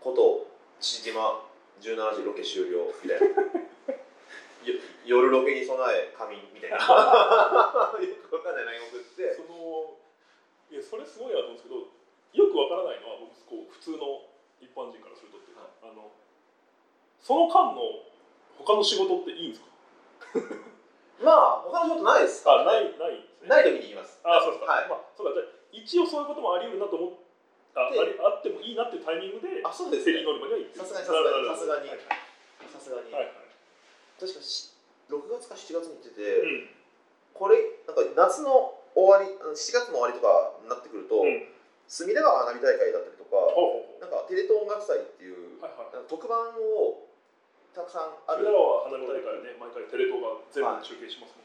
[0.00, 0.46] こと、
[0.80, 1.40] 父島
[1.80, 3.26] 17時ロケ終了みたいな。
[4.64, 6.76] よ夜ロケに備え仮眠みたいな。
[6.80, 9.34] よくわかんない LINE 送って。
[9.34, 9.96] その
[10.70, 11.76] いやそれすごいなと思うんですけど
[12.32, 14.24] よくわからないのは僕こう普通の
[14.60, 16.10] 一般人からするとっていうか、あの
[17.20, 18.02] その間の
[18.58, 19.68] 他の仕事っていいんですか？
[21.22, 24.20] まあ他の仕事ないですあないないない時に言います。
[24.24, 24.88] あそうですか、はい。
[24.88, 25.40] まあ、そうか。
[25.72, 27.24] 一応そういうこともあり得るなと思っ
[27.74, 30.22] ああでりあってもいいなっていうタイミングであそうですね。
[30.22, 31.98] さすがにさすがにはい
[32.70, 33.34] さすがに、はいはい。
[34.14, 34.70] 確かし
[35.10, 36.70] 6月か7月に行ってて、うん。
[37.34, 41.50] これなんか夏の終わりあの7月の終わりとかになってくると、うん。
[41.90, 44.00] 隅田川花火大会だったりとかほうほうほう。
[44.00, 46.06] なんかテレ東音楽祭っていう、はいはい。
[46.06, 47.10] 特番を
[47.74, 48.46] たくさんある。
[48.46, 51.43] あれらは花火大会ね毎回テレ東が全部中継しますもんね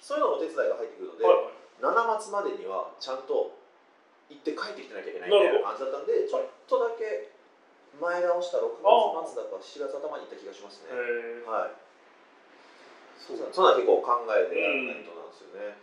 [0.00, 1.58] そういうののお手伝いが入ってくるので、はいはい。
[1.78, 3.54] 7月までにはちゃんと
[4.28, 7.32] 行って帰ってきてなきゃいけないみたいな感じだったんでちょっとだけ
[7.96, 10.94] 前倒した6月末だか7月頭に行った気がしますね。
[11.46, 11.76] はい。
[13.18, 15.74] そうそそんなの結構考えてやらないとなんですよね。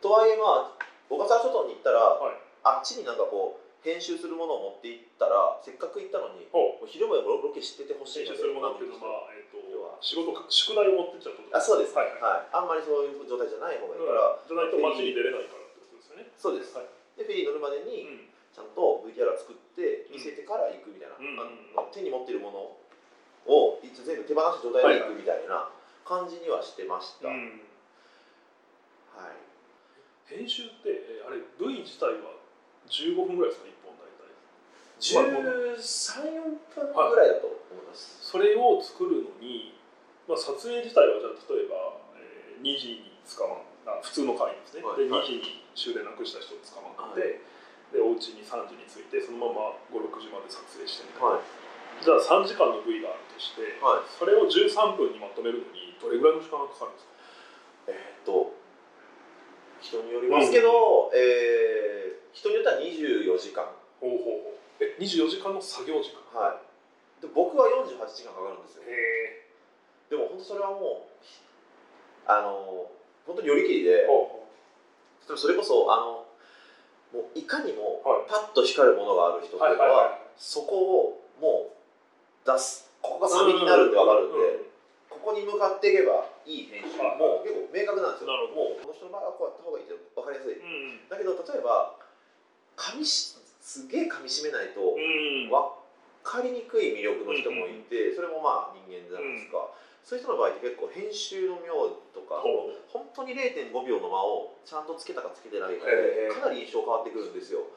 [0.00, 2.36] とはいえまあ小笠原諸島に行ったら、はい。
[2.62, 6.44] あっちになんかこう編集するものを持って行ったらせっかく行ったのに
[6.84, 9.56] 昼も夜もロケ知っててほしい編の集するものっていうのは、まあえっと
[10.00, 12.56] 仕事か宿題を持ってっちゃうとあそうです、ははいいはい。
[12.56, 16.32] あんまりそういう状態じゃない方がいいかうんら、じゃないと街に出れないからってことですよね。
[16.36, 16.88] そうです、はい。
[17.20, 18.32] でフェリー乗るまでに、うん。
[18.50, 21.38] ちゃんと VTR を作って見せてから行くみたいな、うん
[21.78, 22.58] あの手に持ってるもの
[23.46, 25.70] を全部手放した状態で行くみたいな
[26.02, 27.36] 感じにはしてました、はい。
[27.36, 27.60] うん
[30.30, 32.38] 編集ってえーあれ V 自体は
[32.86, 34.30] 15分ぐらいですか？1本大体。
[35.74, 37.10] 134分？
[37.10, 39.74] ぐらいだと思います、それを作るのに、
[40.30, 45.08] まあ、撮影自体はじゃあ例えば、えー2時に捕まあ普通の会員ですね、ではい。
[45.10, 45.26] はい。
[45.26, 47.40] 2時に終電なくした人を捕まって、
[47.90, 52.04] でお家に3時に着いてそのまま56時まで撮影してみたいな、はい。
[52.04, 54.06] じゃあ3時間の V があるとして、はい。
[54.06, 57.90] それを13分にまとめるのにどれぐらいの時間がかかるんですか？
[57.90, 58.54] えーっと
[59.80, 63.66] 人によりますけど、えー人によっては24時間。
[63.98, 64.84] ほうほうほう。
[64.84, 66.38] え24時間の作業時間？
[66.38, 67.22] はい。
[67.24, 68.84] で僕は48時間かかるんですよ。
[68.84, 69.39] へえ
[70.10, 71.22] でも本当それはもう
[72.26, 72.90] あの
[73.26, 74.46] 本当に寄り切りでほうほ
[75.26, 76.26] 例えばそれこそあの
[77.14, 78.30] もういかにもはい。
[78.30, 80.20] パッと光るものがある人とかは,、はいはいはい。
[80.38, 80.78] そこ
[81.10, 82.90] をもう出す。
[83.02, 84.68] ここがサビになるって分かるんで、う
[85.08, 88.30] ここに向かっていけばいい編集はいもう結構明確なんですよ。
[88.30, 91.96] なるもうこの人の場合はこうやった方がいいって分かりやすいんだけど例えば
[92.76, 95.56] 噛みしすげえ噛みしめないとうん分
[96.22, 99.72] かりにくい魅力の人もいてそれもまあ人間じゃないですか、
[100.04, 102.42] そういう人の場合って結構編集の妙とか
[102.88, 107.68] 本当に0.5秒の間をちゃんとつけたかつけてないかでかなり印象変わってくるんですよ。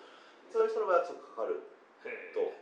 [0.51, 1.61] そういう人の場合はちょっとかかる
[2.33, 2.53] と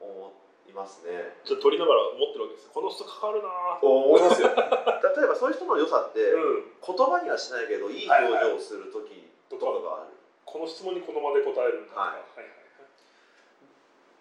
[0.00, 0.32] 思
[0.66, 1.38] いますね。
[1.44, 4.48] じゃあ撮りながら思ってるわけですこの人かかるなぁ思いますよ。
[4.48, 6.72] 例えばそういう人の良さってうん。
[6.82, 12.40] 言葉にはしないけどいい表情をする時とかがある、この質問にこの場で答えるんだとかはい。
[12.40, 12.62] はい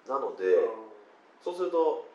[0.10, 0.66] なので、はい
[1.42, 2.06] そうすると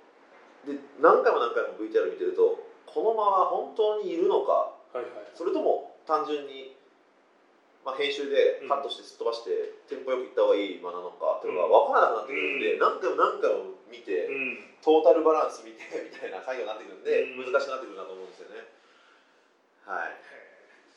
[0.66, 2.65] で何回も何回も VTR 見てると
[2.96, 4.72] この間は本当にいるのか。
[4.96, 5.28] はいはい。
[5.36, 6.72] それとも単純に、
[7.84, 14.80] まあ、編集でカットしてすっ飛ばして、テンポよくいった方がいい間なのかっていうのが分からなくなってくるんで、何回も何回も見て、うん。
[14.80, 17.52] トータルバランス見てみたいな作業になってくるんで、うん。
[17.52, 18.64] 難しくなってくるなと思うんですよね。
[19.84, 20.16] はい。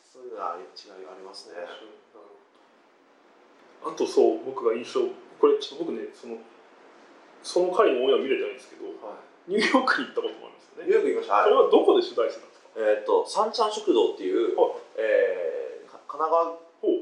[0.08, 1.60] そういうのは違いがありますね。
[3.84, 5.08] あとそう僕が印象
[5.40, 6.36] これちょっと僕ねその
[7.44, 9.16] その回のオンエア見れてないんですけどは
[9.50, 12.70] ニューヨークに行ったこともあるんですよい、ニねューヨーク行きました、それはいはどこで取材してたんですか？
[12.78, 14.54] えーっと三ちゃん食堂っていう、
[14.96, 16.54] えーか神奈川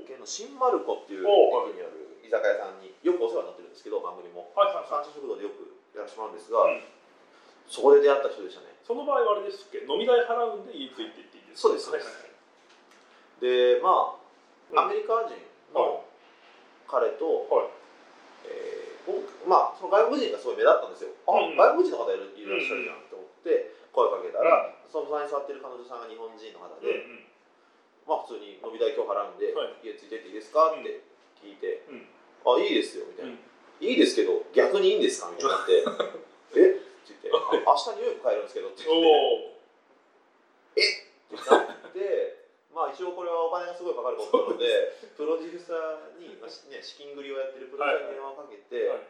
[0.08, 4.48] 県の新丸子っていうお駅にある居酒屋さんによくお世話になってるんですけど番組も。
[4.56, 6.80] はいはい三ちゃん食堂でよくやらせてもらうんですが、うん。
[7.68, 8.72] そこで出会った人でしたね。
[8.88, 9.84] その場合はあれですっけ？
[9.84, 11.68] 飲み代払うんで家ついて行っていいですか？
[11.68, 12.32] そうですはいはいはい。
[13.44, 14.16] でま
[14.72, 14.80] うん。
[14.80, 15.36] あアメリカ人
[15.76, 16.04] の
[16.88, 17.70] 彼と、はい。
[18.48, 18.87] えー僕
[19.48, 21.56] まあその外国人がすごい目立ったんですよ、あうん。
[21.56, 27.28] 外国人の方いるいらっしゃるじゃんと思って声かけたら、その隣に座ってる彼女さんが日本人の方で、うんうん。
[28.08, 29.88] まあ普通に飲み代今日払うんで、はい。
[29.88, 31.02] 家ついてっていいですかって
[31.39, 32.08] 聞いて、うん。
[32.48, 33.39] あいいですよみたいな、うん。
[33.84, 35.63] いいですけど逆にいいんですかみたいにな。
[35.63, 35.65] っ
[36.54, 36.72] てえ？
[36.72, 39.08] って言ってあ明日ニューヨーク帰るんですけどって言って。
[39.08, 39.58] おお
[40.67, 42.37] ってなって
[42.78, 49.10] まあ一応これはお金がすごいかかることなのでプロデューサーに、まあしね、資金繰りをやってるプロデューサーに電話をかけて、はい。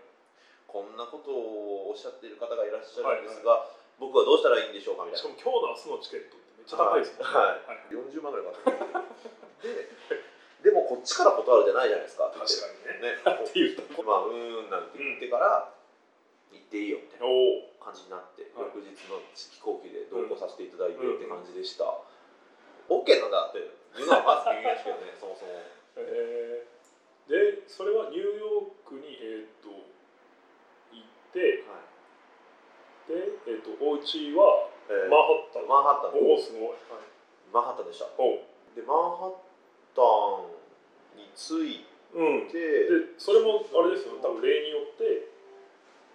[0.72, 3.68] こんなことをおっしゃっている方がいらっしゃるんですが、
[4.00, 5.36] 僕はどうしたらいいんでしょうかみたいな。
[5.36, 5.52] しかも今
[5.84, 7.24] 日の明日のチケットってめっちゃ高いですね。
[7.24, 7.68] はい。
[7.68, 7.92] はい。
[7.92, 12.32] 40万ぐらいかかってででもこっちから断るじゃないじゃないですか。
[12.32, 13.16] 確かにね。
[13.16, 13.20] ね。
[13.20, 15.72] って言ったまあうーんなんて言ってから、
[16.52, 17.28] 行っていいよみたいな
[17.80, 21.86] 感じになって、はい翌日の飛行機で同行させていただいてうんって感じでした、
[22.88, 25.52] OK なんだっていうのはまずけどね そもそも。
[25.98, 29.70] えー、でそれはニューヨークにえっ、と
[30.94, 33.12] 行ってはい。
[33.12, 35.68] でえっ、とお家はえーマンハッタン。
[35.68, 36.20] マンハッタン。
[36.20, 36.78] おおすごい、はい、
[37.52, 38.06] マンハッタンでした。
[38.06, 39.36] でマンハッ
[39.96, 40.02] タ
[40.46, 42.48] ンに着いうん。
[42.48, 44.14] てでそれもあれですよ。
[44.14, 45.28] ね多分例によって、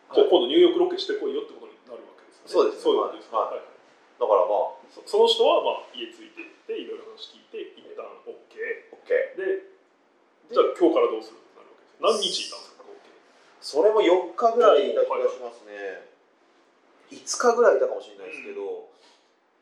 [0.08, 0.28] はい。
[0.28, 2.48] 今度ニューヨークロケしてこいよってことになるわけですよね。
[2.48, 2.82] そうですね。
[2.82, 3.71] そういうことですはい
[4.22, 8.54] だからまあそその人はまあ家ついて行っていろいろ話聞いて一旦 OK
[9.02, 9.66] OK で
[10.46, 13.02] じゃあ今日からどうするってなるわけです何日いたんですか？OK
[13.58, 16.06] それも4日ぐらいいた気がしますね、
[17.10, 18.90] 5日ぐらいいたかもしれないですけど、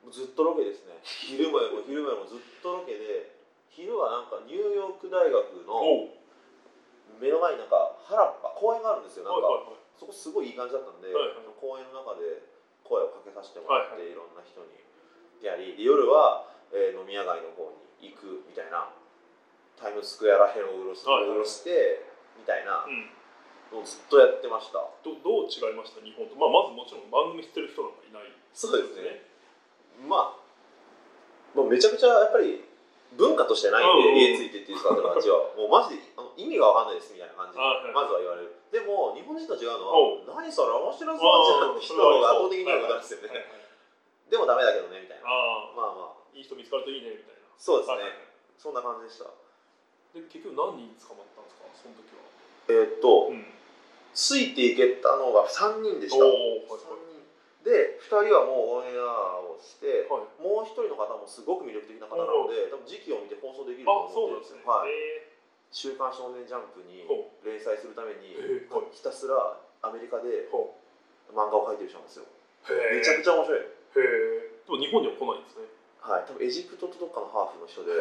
[0.05, 0.96] もうずっとロケですね。
[1.05, 3.33] 昼間よりも 昼間よりもずっとロケで
[3.68, 6.09] 昼はなんかニューヨーク大学の
[7.20, 9.25] 目の前になんか原っぱ公園があるんですよ。
[9.25, 9.81] なんか、はいはいはい。
[9.96, 12.40] そこすごいいい感じだったんで、はいはい公園の中で
[12.90, 14.74] 声をかけさせてもらって、、はいろんな人に
[15.38, 17.70] やりで夜は、えー飲み屋街の方
[18.03, 18.90] に行くみたいな
[19.79, 21.38] タイムスクエアらへんをうろし,、はいはい。
[21.38, 22.03] うろして
[22.35, 23.07] みたいなうん。
[23.70, 24.83] のをずっとやってました。
[25.07, 26.03] どどう違いました？
[26.03, 28.26] 日本と、まあ、まずもちろん番組知ってる人なんかいない。
[28.50, 29.22] そうですね。
[30.11, 30.42] まあ、
[31.55, 32.66] まあ、めちゃくちゃやっぱり
[33.14, 37.62] 文化としてないんで、家ついてっていう人たちは、もうマジであの意味がわかんないですみたいな感じで、
[37.94, 38.55] まずは言われる。
[38.70, 43.28] でも、日本人と違うのおは、何それ、面白そうじゃんって人が圧倒的に多いことなんですよね。
[44.30, 45.26] でもダメだけどね、みたいな。
[45.26, 47.42] あまあまあ、あいい人見つかるといいねみたいな。
[47.59, 47.94] そうですね。
[47.98, 48.12] はいはい。
[48.59, 49.26] そんな感じでした。
[50.14, 51.66] で結局何人捕まったんですか？
[51.83, 52.22] その時は。
[52.70, 53.42] えーっと、ん。
[54.14, 56.22] ついていけたのが3人でした。
[56.24, 57.02] おお3はい。
[57.66, 57.66] 人。
[57.66, 60.22] で、2人はもうオンエアをして、はい。
[60.22, 64.62] はいもう1人の方もすごく魅力的な方なので、多分時期を見て放送できるとあ思ってそうなんですね。
[64.64, 64.90] はい。
[64.90, 65.29] へ
[65.70, 68.90] 週刊少年ジャンプにほ連載するためにえはい。
[68.90, 69.35] ひたすら
[69.83, 70.50] アメリカで
[71.30, 72.26] 漫画を描いてる人なんですよ。
[72.68, 73.61] めちゃくちゃ面白い。
[73.61, 73.64] へ
[73.96, 75.66] えでも日本には来ないんですね。
[76.02, 76.24] はい。
[76.26, 77.92] 多分エジプトとどっかのハーフの人で。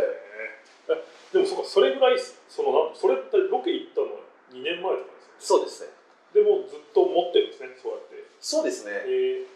[1.32, 2.18] でもそうかそれぐらい
[2.50, 5.34] そのなんそれってロケ行ったのは2年前とかですね。
[5.38, 5.94] そうですね。
[6.34, 8.24] でもずっと持ってるんですねそうやって。
[8.42, 9.06] そうですね。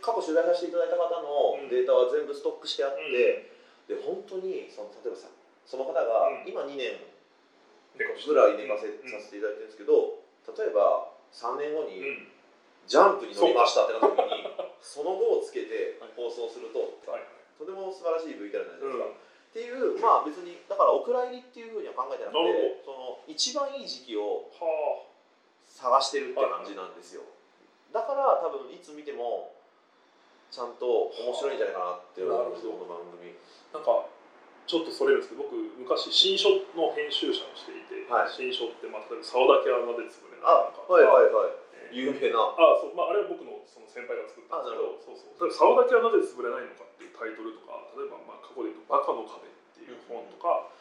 [0.01, 1.69] 過去取材させていただいた方のうん。
[1.69, 3.01] データは全部ストックしてあって、
[3.89, 3.97] うん。
[3.97, 5.27] で本当にその例えばさ
[5.65, 6.47] その方がうん。
[6.47, 6.93] 今2年
[7.97, 10.19] ぐらい寝かせうんさせていただいてるんですけど
[10.57, 12.33] 例えば3年後にうん。
[12.87, 14.43] ジャンプに乗りましたってなった時に
[14.83, 16.99] その後をつけて放送すると
[17.57, 19.11] とても素晴らしい VTR になるじゃないですか、うん。
[19.11, 19.15] っ
[19.53, 25.03] ていうまあ別にだからお蔵入りっていうふうには考えてなくてその一番いい時期をは
[25.67, 27.23] 探してるって感じなんですよ。
[27.93, 29.53] だから多分いつ見ても
[30.51, 33.33] ちゃんと面白いんじゃないかなって思うんですこの番組。
[33.73, 34.05] あなんか
[34.65, 38.31] ちょっとそれるんですけど僕昔新書の編集者をしていて、はい。
[38.31, 41.51] 新書ってまあ例えば沢田家はなでつぶれあなんかはいはいはい。
[41.91, 42.39] えー有名な。
[42.57, 45.51] あそうまあ、あれは僕のその先輩が作ったんですけどそうそう。
[45.53, 50.71] 沢田家はなぜ潰れないのかっていうタイトルとか例えばまあ過去で言うと「バカの壁」っていう本とか、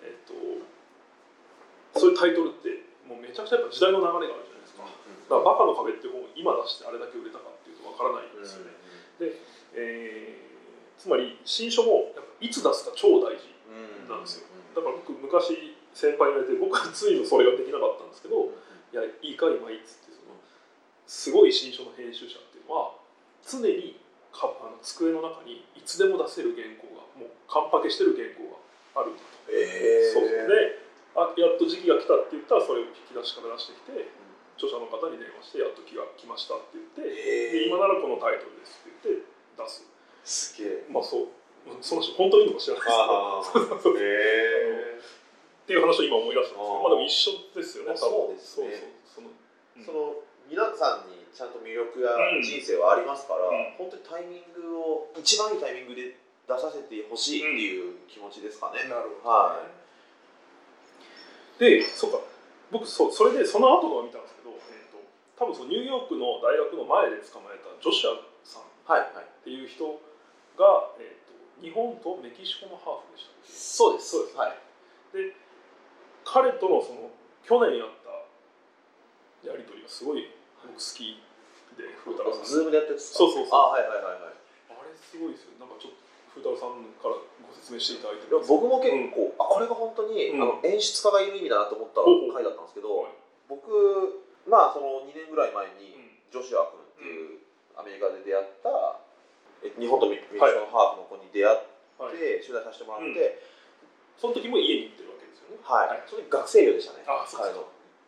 [0.00, 0.32] えっと
[2.00, 4.88] そういうタイトルってもうめちゃくちゃやっぱ時代の流れがあるじゃないですか。
[4.88, 4.88] だ
[5.28, 8.72] から「バカの壁」っていう本を今出してあれだけ売れたかっていうとわからないんですよね。
[9.74, 10.52] えー
[11.02, 13.46] つまり新書もやっぱいつ出すか超大事
[14.10, 14.50] なんですよ。
[14.74, 18.50] だから僕昔先輩に言われて僕はついのそれができなかったんですけど
[18.92, 20.34] いやいいか今いいっつってその
[21.06, 22.98] すごい新書の編集者っていうのは
[23.44, 24.00] 常に
[24.32, 28.58] かあの机の中にいつでも出せる原稿がもうカンパケしてる原稿
[28.96, 29.52] があるんだと。
[29.52, 30.48] えそうそう。
[30.48, 34.08] であやっと時期が来たって言ったらそれを引き出しから出してきて
[34.56, 39.28] 著者の方に電話してやっと気が来ましたって言ってで今ならこのタイトルですって言って
[39.60, 39.84] 出す。
[40.24, 40.88] すげえ。
[40.88, 41.41] まあそう
[41.80, 42.84] その人本当にいいのか知らない。
[42.84, 48.98] ですけどっていう話を今思い出したんですけどまあでも一緒ですよねそうですね。
[49.06, 49.84] そのうん。
[49.84, 50.14] その
[50.50, 53.78] 皆さんにちゃんと魅力やうん人生はありますから、うん。
[53.78, 59.62] 本当にタイミングを一番いいタイミングで出させてほしいっていう気持ちですかね、なるほど、は
[61.62, 62.18] でそうか。
[62.74, 64.98] 僕そうそれでその後のを見たんですけど、えー、と
[65.38, 69.28] 多分そのニューヨークの大学の前で捕まえたジョシュアさんっはいはい。
[69.46, 69.86] ていう人
[70.58, 71.21] が、えー、と
[71.62, 74.36] 日本とメキシコのハーフでしたそうですそうです。
[74.36, 74.58] はい。
[75.14, 75.32] で
[76.24, 77.10] 彼とのその
[77.46, 80.26] 去年やったやり取りがすごい
[80.62, 81.18] 僕好き
[81.78, 83.18] で風太郎さんズームでやってるんですか？
[83.18, 83.58] そうそうそう。
[83.58, 84.34] あはいはいはいはい。
[84.70, 85.58] あれすごいですよ。
[85.58, 86.02] なんかちょっと
[86.34, 90.42] 風太郎さんからご説明していただいて僕も結構、あこれが本当に、うん。
[90.42, 92.02] あの演出家がいる意味だなと思った
[92.34, 93.12] 回だったんですけど、はい。
[93.50, 96.10] 僕まあその2年ぐらい前に、うん。
[96.32, 97.38] ジョシュア君っていう
[97.76, 99.01] アメリカで出会ったえ
[99.62, 103.42] 日本とメキシコのハーフの子に出会って、はい、取材させてもらって、
[104.18, 105.62] その時も家に行ってるわけですよね。
[105.62, 107.04] はい、その時学生寮でしたね。
[107.06, 107.46] あそう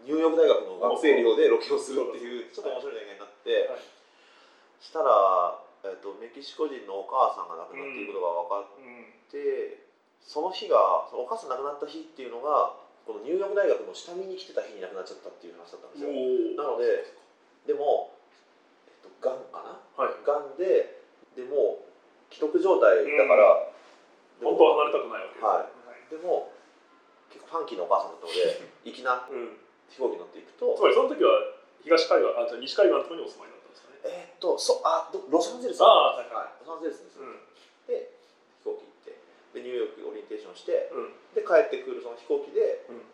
[0.04, 3.80] ニューヨーク大学の学生寮でロケをするっていうちょっと面白い恋愛になって、はい。
[4.76, 5.56] したら、
[5.88, 9.14] えっとメキシコ人のお母さんが亡くなっていることが分かっうん。
[9.32, 9.80] て、
[10.20, 16.12] その日がそのお母さん亡くなった日っていうのがこのニューヨーク大学の下見に来てた日に亡くなっちゃったっていう話だったんですよ。
[16.12, 17.04] おなので
[17.68, 18.12] でも、
[18.88, 21.00] えっと、がんかなはいがんで
[21.36, 23.68] でもう既得状態だから、
[24.40, 25.36] でも本当は離れたくないわけ。
[25.36, 26.48] ですよねでも
[27.28, 29.60] 結構ファンキーなお母さんだったので粋なうん。
[29.92, 31.30] 飛行機乗っていくとつまりその時は
[31.84, 34.00] 東海岸あじゃあ西海岸のところにお住まいだったんですかね。
[34.08, 35.84] えーっとそあどロサンゼルス。
[35.84, 37.36] あーはいはい、ロサンゼルスです、うん。
[37.84, 38.10] で
[38.64, 39.20] 飛行機行って
[39.54, 41.36] でニューヨークオリエンテーションしてうん。
[41.36, 43.04] で帰ってくるその飛行機で、うん。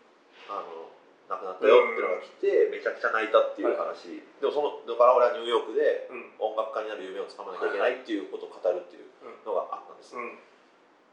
[0.47, 0.89] あの
[1.29, 6.55] 亡くなったよっていうのが来て、めちゃくちゃ泣いたっていう話、でもそのだから俺はニューヨークでうん。
[6.55, 9.10] 音楽家になる夢をつかまなきゃいけないっていうことを語るっていう
[9.45, 10.37] のがあったんです、うん。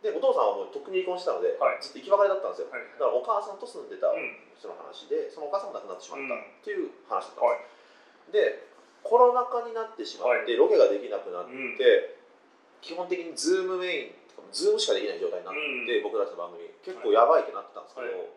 [0.03, 1.83] でお父さんはもうとっくに離婚してたので、はい。
[1.83, 2.71] ずっと生き別れだったんですよ。
[2.71, 4.37] はいだからお母さんと住んでたうん。
[4.59, 6.41] 人の話でそのお母さんも亡くなってしまったうん。
[6.41, 7.63] っていう話だったんはい。
[8.31, 8.69] です、で
[9.03, 11.79] コロナ禍になってしまって、ロケができなくなって、うん。
[12.83, 14.19] 基本的にズームメイン
[14.53, 16.03] ズームしかできない状態になって、うん。
[16.03, 18.29] 僕たちの番組結構やばいってなってたんですけど、はい。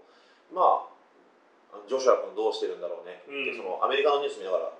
[0.53, 3.57] まあジョシュア君どうしてるんだろうねって、うん。
[3.57, 4.71] そのアメリカのニュース見ながら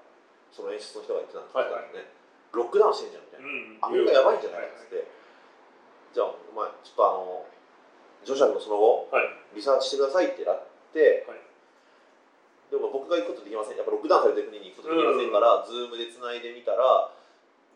[0.52, 1.96] その演出の人が言ってたんですけど、はいはい。
[1.96, 2.21] ね
[2.54, 3.80] ロックダウンしてんじゃんみたいな、うん。
[3.82, 5.08] アメリカやばいんじゃないかっつって、
[6.14, 7.46] じゃあお前ちょっとあの
[8.26, 9.28] ジョシュアのその後はい。
[9.56, 11.40] リサーチしてくださいってなって、はい。
[12.72, 13.78] でも僕が行くことできません。
[13.78, 17.12] やっぱロックダウンされてる国に行くことできませんから、ズームでつないでみたら、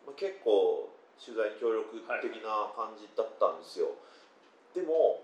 [0.08, 0.88] まあ、結構
[1.20, 3.92] 取材に協力的な感じだったんですよ、
[4.72, 5.20] でも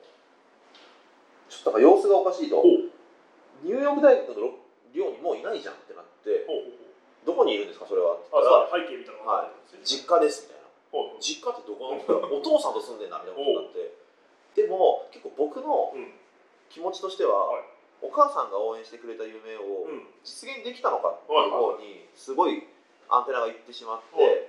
[1.47, 2.63] ちょっとなんか様子がおかしいと。
[3.63, 4.57] ニューヨーク大学の
[4.91, 6.47] 寮にもういないじゃんってなって
[7.25, 8.17] どこにいるんですかそれは？
[8.33, 9.53] あ背景見たら分かる。
[9.53, 11.19] んですね実家ですみたいな。
[11.21, 12.01] 実家ってどこの？
[12.37, 13.93] お父さんと住んでんだみたいなことになって。
[14.55, 16.13] でも結構僕のうん。
[16.71, 17.63] 気持ちとしては、はい。
[18.01, 20.07] お母さんが応援してくれた夢をうん。
[20.23, 22.65] 実現できたのかっていう方にすごい
[23.09, 24.47] アンテナがいってしまって、はい。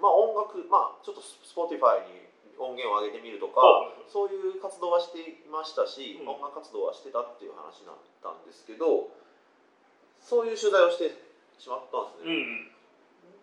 [0.00, 2.26] まあ音楽まあちょっと Spotify に
[2.58, 4.10] 音源を上げてみるとか、はい。
[4.10, 6.28] そういう活動はしていましたし、うん。
[6.28, 9.08] 音楽活動はしてたっていう話だったんですけど
[10.20, 11.14] そういう取材をして
[11.58, 12.30] しまったんですね。
[12.30, 12.70] うんうん。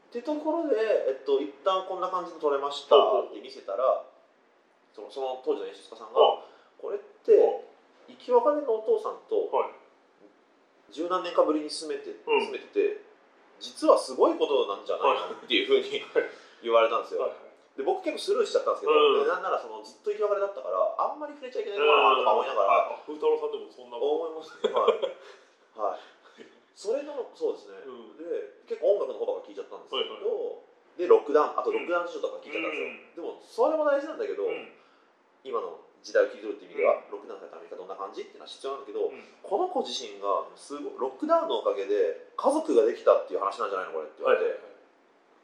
[0.09, 0.75] ってところで、
[1.09, 4.05] えっと、一旦こんな感じで撮れましたって見せたら
[4.93, 6.45] そのその当時の演出家さんがあ
[6.77, 7.65] 「これって
[8.07, 9.73] 生き別れのお父さんとはい。
[10.93, 12.45] 十何年かぶりに住めてうん。
[12.45, 13.01] 住めてて
[13.59, 16.01] 実はすごいことなんじゃないの?」っていうふうに
[16.61, 17.31] 言われたんですよ。
[17.75, 24.29] で僕結構スルーしちゃったんですけど、うなんならそのずっと生き別れだったからあんまり触れちゃいけないのかなとか思いながら、あ風太郎さんでもそんな思い。
[24.29, 24.69] ますね。
[24.69, 25.89] はい。
[25.89, 25.99] はい。
[26.73, 27.77] それのそうですね。
[27.85, 28.17] うん。
[28.17, 32.85] で結構音楽の方ばっか聞いちゃったんですけど、はいでロックダウンあとロックダウン事情とか聞いちゃったんですよ。
[32.85, 33.17] うん。
[33.17, 34.69] でもそれも大事なんだけど、うん。
[35.41, 39.17] 今の時代を切り取るっていう意味では、ロックダウンされたアメリカどんな感じっていうのは必要なんだけど、うん。
[39.41, 44.61] この子自身がすごいロックダウンのおかげで家族ができたっていう話なんじゃないのこれって言われて、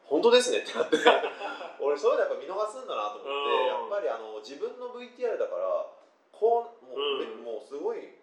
[0.06, 1.02] 本当ですねってなって
[1.82, 3.66] 俺そういうのやっぱ見逃すんだなと思って、うん。
[3.66, 5.90] やっぱりあの自分の VTR だから
[6.30, 7.42] こうもう,、うん。
[7.42, 8.14] もうすごい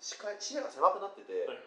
[0.00, 1.58] 視界視野が狭くなってて、はい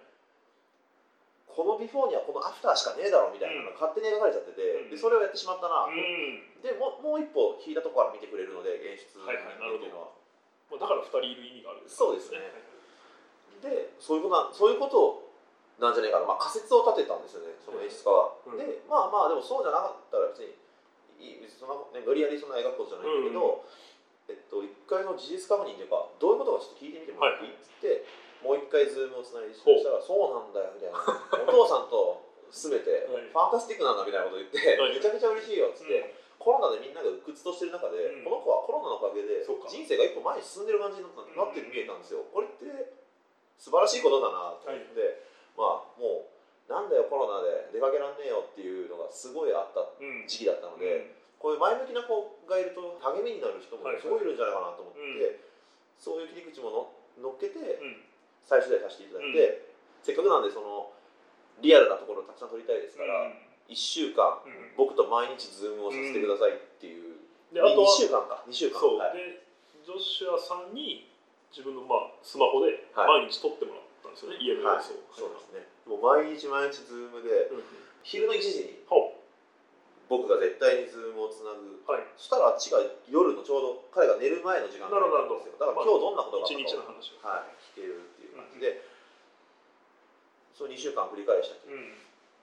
[1.54, 4.90] このビフォーにはこのアフターしかねえだろみたいなのが勝手に描かれちゃってて、うん。
[4.90, 6.42] でそれをやってしまったな、うん。
[6.66, 10.10] でもうもう一歩引いたところから見てくれるので演出っていうのは。
[10.74, 12.42] まあだから二人いる意味があるんそうですね。
[13.62, 15.30] でそういうことなそういうこと
[15.78, 18.58] なんじゃないかな、まあ、仮説を立てたんですよねその演出家は、うん。
[18.58, 20.58] でまあまあでもそうじゃなかったら別に
[21.22, 23.64] いい別にそんな、ね、無理やりそんな描くことじゃないんだけど、
[24.28, 27.56] えっと、一回の事実確認というかどういうことかちょっと聞いてみてもらっていい？
[27.56, 28.04] っつって、
[28.44, 31.00] もう一回ズームをつないでそしたら「そうなんだよ」みたいな
[31.48, 33.32] 「お父さんと住めてはい。
[33.32, 34.94] ファンタスティックなんだ」みたいなこと言って、はい。
[34.94, 36.12] めちゃめちゃ嬉しいよっつって、うん。
[36.38, 38.24] コロナでみんなが鬱屈としてる中で、うん。
[38.24, 39.56] この子はコロナのおかげで人
[39.88, 42.28] 生が一歩前に進んでる感じになって見えたんですよ。
[42.30, 42.68] これって
[43.58, 45.24] 素晴らしいことだなと思って、
[45.58, 50.28] まあもうなんだよコロナで出かけらんねえよっていうのがすごいあったうん。
[50.28, 55.40] 時期だったので、こういう前向きな子がいると励みになる人もすごいいるんじゃないかなと思って、うん。
[55.98, 58.04] そういう切り口もの乗っけてうん
[58.46, 59.72] 再取材させていただいて、
[60.04, 60.92] せっかくなんでその
[61.62, 63.32] リアルなところをたくさん撮りたいですから、
[63.70, 64.76] 1週間うん。
[64.76, 68.44] 僕と毎日ズームをさせてくださいっていう、2であとは週間か。
[68.48, 68.80] 2週間。
[68.80, 69.44] そう、はい、で
[69.86, 71.08] ジョシュアさんに
[71.52, 73.28] 自分のまあスマホではい。
[73.28, 75.68] 毎日撮ってもらったんですよね、家のはい様子を、そうですね。
[75.88, 77.64] もう毎日毎日ズームでうん
[78.04, 79.16] 昼の1時にほ
[80.12, 81.80] 僕が絶対にズームをつなぐ。
[81.80, 82.04] うはい。
[82.20, 85.56] そしたらあっちが夜のちょうど彼が寝る前の時間なんですよ。
[85.56, 88.12] だから今日どんなことがあった一か日の話を、はい、聞ける
[88.60, 88.82] で、
[90.54, 91.94] そう2週間繰り返した結うん。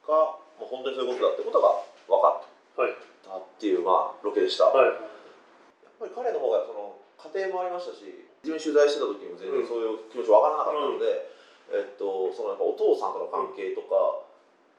[0.07, 0.13] 果、
[0.59, 2.91] もう本当にそういうことだってことが分かはい。
[2.91, 4.87] ったっていう、まあ、ロケでした、はい。
[4.87, 4.97] やっ
[5.99, 6.97] ぱり彼の方がその
[7.33, 8.03] 家庭もありましたし
[8.43, 11.29] 自分取材してた時にも全然そういう気持ち分からなかったので、
[11.71, 14.25] えっと、そのやっぱお父さんとの関係とか、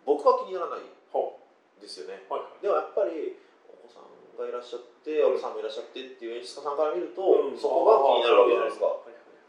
[0.03, 1.37] 僕は気にならないほ
[1.79, 2.25] ですよね。
[2.25, 2.61] うはい。
[2.61, 3.37] でもやっぱり
[3.69, 5.37] お子さんがいらっしゃって、うん。
[5.37, 7.57] お子さんもいらっしゃってっていう演出家さんから見ると、うん。
[7.57, 8.89] そこが気になるわけじゃないですか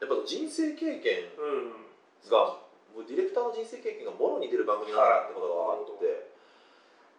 [0.03, 1.83] やっぱ人生経験うん。
[2.31, 2.59] が
[2.95, 6.31] もうディレクターの人生経験がもろに出る番組なんだなってことが分かって、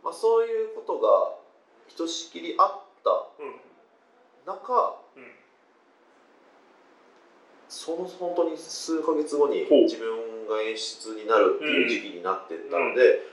[0.04, 1.36] まあ、そういうことが
[1.88, 3.60] ひとしきりあったうん
[4.46, 5.32] 中うん。
[7.68, 13.24] その本当に数ヶ月後に自分が演出になるっていう時期になってったので、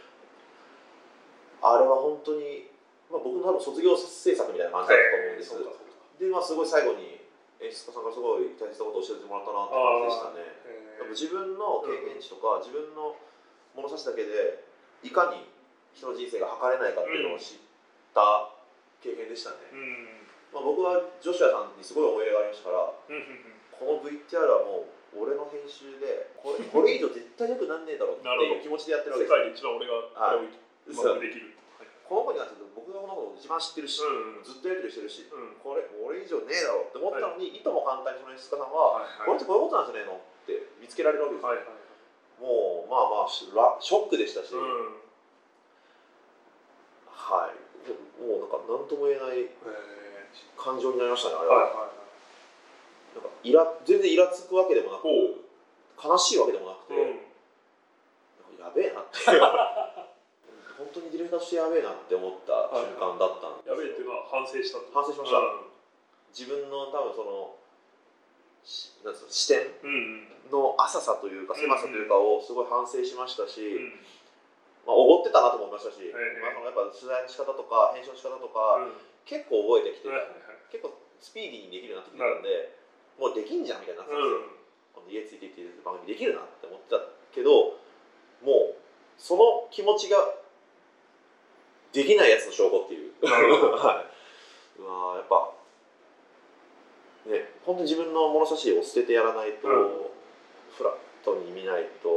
[1.61, 2.65] あれは本当に、
[3.11, 5.53] まあ、僕の多分卒業制作みたいな感じだったと思うんです、
[6.19, 7.20] で、まあ、すごい最後に
[7.61, 10.61] 演出家さんからすごい大切なことを教えてもらったなって感じでしたね。
[10.97, 13.17] やっぱ自分の経験値とか、自分の
[13.77, 14.65] 物差しだけで
[15.05, 15.45] いかに
[15.95, 17.63] 人の人生が測れないかっていうのを知っ
[18.15, 18.51] た
[19.01, 20.21] 経験でしたね、うん。
[20.53, 24.85] まあ、僕はジョシュアさんにすごい思い入れがありましたからうんうんうんこの VTR はも
[25.17, 26.61] う俺の編集でこれ
[26.95, 29.81] 以上絶対よくなんねえだろうっていう気持ちでやってるわ世けですよ。
[29.81, 31.49] 界で一番俺がはいこれをうまくできる。
[31.49, 31.50] はい
[32.11, 35.63] この子になって僕がこの子を一番知ってるし、うんずっとやり取りしてるしうん。
[35.63, 41.81] これ俺以上ねえだろうって思ったのに、い、とも簡単にその演出家さんは、これってこういうことなんじゃねえのって見つけられるわけですよ、はいはい
[42.41, 44.97] もうまあまあショックでしたし、うん。
[47.13, 47.55] はい。
[48.17, 49.53] もうなんか何とも言えないへ
[50.57, 51.93] 感情になりましたねあれは、
[53.13, 55.37] なんかイラ全然イラつくわけでもなくほ
[56.01, 58.65] 悲しいわけでもなくて、うん。
[58.65, 59.21] やべえなって
[60.81, 65.43] 本当にディレクターとしてやべえなって思った瞬間だったんですやべえっていうのは反省した反省しました。
[65.43, 65.75] うん。
[66.31, 67.59] 自分の多分その
[68.63, 73.99] しなんつうの視点うんの浅さというか狭さというかをすごい反省しましたし、うん。
[74.87, 79.11] まあ、おごってたなと思いましたし、ええまあ、そのやっぱ取材の仕方とか編集の仕方とか、うん。
[79.27, 82.79] 結構覚えてきて、はいはい結構スピーディーにできるようになってきてたんで、
[83.19, 84.55] もうできんじゃんみたいになってたんですよ、
[84.95, 87.03] この家ついていっていう番組できるなって思ってた
[87.35, 87.77] けど
[88.41, 88.81] もう
[89.19, 90.17] その気持ちが
[91.93, 93.13] できないやつの証拠っていう。
[93.23, 95.51] はい、うわーやっぱ
[97.27, 99.75] ね本当に自分の物差しを捨ててやらないと、うん。
[100.77, 102.09] フラットに見ないと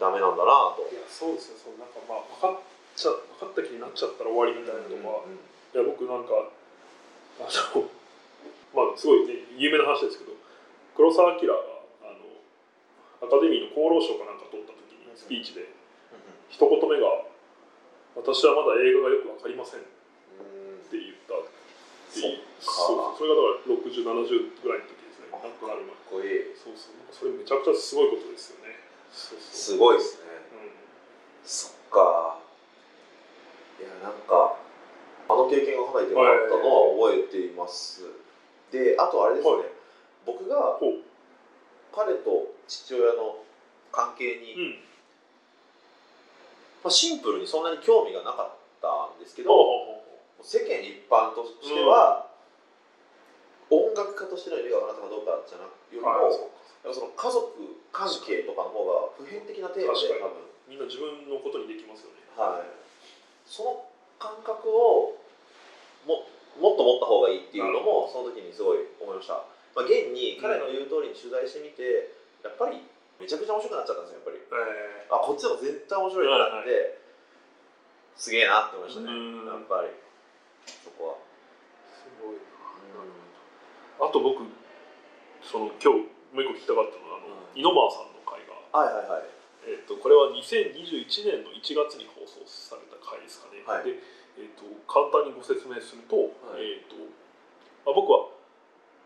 [0.00, 0.88] ダメなんだなと。
[0.90, 1.78] いやそうですよそう。
[1.78, 2.62] なんかまあ分かっ
[2.96, 6.50] ちゃ分かった気になっちゃったら終わりみたいなとか、いや僕なんか
[7.38, 7.86] あの
[8.74, 10.32] まあすごいね有名な話ですけど
[10.96, 11.54] 黒澤明が
[12.02, 12.26] あの
[13.22, 15.68] アカデミーの厚労省かなんか取った時にスピーチで
[16.48, 17.22] 一言目が
[18.18, 19.82] 「私はまだ映画がよく分かりません」っ
[20.90, 21.38] て言った。
[21.38, 21.46] っ
[22.10, 23.14] ていうそっか。
[23.14, 23.18] そう。
[23.18, 25.30] それがだから6070ぐらいの時ですね。
[25.30, 26.54] なる前かっこいい。
[26.56, 26.98] そうそう。
[27.12, 28.74] それめちゃくちゃすごいことですよね。
[29.12, 30.30] すごいですね。
[30.52, 30.70] うん。
[31.44, 32.38] そっか。
[33.78, 34.58] いやなんか
[35.28, 38.02] あの経験がかなりでかかったのは覚えています、
[38.72, 39.64] であとあれですね、はい。
[40.26, 40.80] 僕が
[41.94, 43.44] 彼と父親の
[43.92, 44.78] 関係に、うん
[46.88, 49.52] まあ、シンプルにそんなに興味がなかったんですけど、
[50.40, 52.32] 世間一般としては、
[53.68, 56.32] 音楽家としての夢が叶ったかどうかじゃなくよりも、はい
[56.88, 57.52] その家族
[57.92, 60.48] 関係とかの方が普遍的なテーマで多分。
[60.70, 62.24] みんな自分のことにできますよね。
[62.32, 62.70] はい、
[63.44, 63.84] その
[64.16, 65.16] 感覚を
[66.06, 66.24] も
[66.56, 69.44] もっと持った方がいいっていうのもその時にすごい思いました、
[69.76, 72.82] まあ、現に彼の言う通りに取材してみてやっぱり
[73.18, 74.38] めちゃくちゃ面白くなっちゃったんですよやっぱり。
[74.38, 76.98] えあこっちでも絶対面白いなって、はい
[78.18, 79.46] すげえなって思いましたねうん。
[79.46, 79.94] やっぱり。
[80.66, 81.22] そこは、
[81.94, 82.42] すごい
[82.90, 83.06] な。
[84.02, 84.42] あと僕
[85.38, 87.54] その今日もう一個聞きたかったのはあの、うん。
[87.54, 89.30] 井ノ間さんの回が、はいはいはい。
[89.70, 93.86] えー、とこれは2021年の1月に放送された回ですかね、はい。
[93.86, 94.02] で、
[94.42, 96.82] えー、と簡単にご説明すると,、はい。
[96.82, 96.98] えーと
[97.86, 98.34] まあ、僕は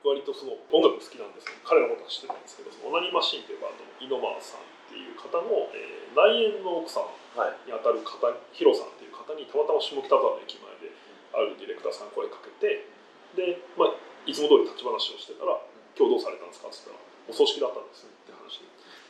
[0.04, 8.20] 割とその音楽好きなんですけど彼のことは知ってたんですけどそのオナニーマシーンというバンドの井ノ間さんっていう方の、えー内縁の奥様はいにあたる方
[8.52, 10.92] ヒロさんっていう方にたまたま下北沢の駅前で
[11.32, 12.84] あるディレクターさん声かけて
[13.32, 13.96] で、まあ、
[14.28, 15.56] いつも通り立ち話をしてたら
[15.96, 18.60] 「今日どうされたんですか?」っつったら「お葬式だったんです」って話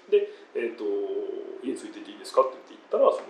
[0.06, 0.86] で「で、えー、と
[1.66, 3.26] 家ついてていいですか?」って言って言ったらその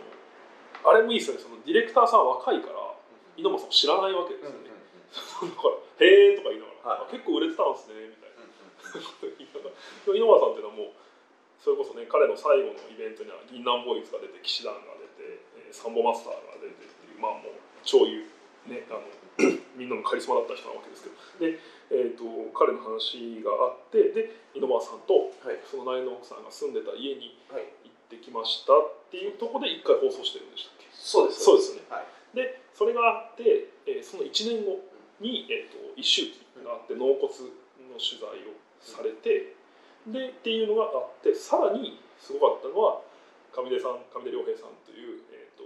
[0.85, 2.93] あれもいいですよねそのディレクターさん若いから
[3.37, 7.07] 井ノ間さんを知らないわけですよね、 だから「へえ」とか言いながら、はい。
[7.07, 8.43] あ結構売れてたんですね」みたいな。
[8.93, 10.93] こと言いながら井ノ間さんっていうのはもう
[11.62, 17.53] それこそね彼の最後のイベントには銀杏ボーイズが出て騎士団が出て、えーサンボマスターが出てっていうまあもう
[17.87, 18.26] 超有
[18.68, 19.09] ねあの
[19.78, 21.16] みんなのカリスマだった人なわけですけど。
[21.41, 21.59] で、
[21.89, 25.57] えー、と彼の話があってで井ノ間さんとはい。
[25.64, 27.64] その内の奥さんが住んでた家にはい。
[27.89, 30.87] 行ってきましたっていうところで一回放送してるんでしたっけ？
[30.93, 31.41] そうです。
[31.45, 31.89] そうですよね。
[31.89, 32.37] はい。
[32.37, 34.85] でそれがあって、えーその1年後
[35.20, 37.33] に、えー、と一周期があって納骨
[37.89, 39.57] の取材をされて
[40.05, 43.01] でっていうのがあってさらにすごかったのは
[43.55, 45.65] 上出さん上出良平さんという、えーと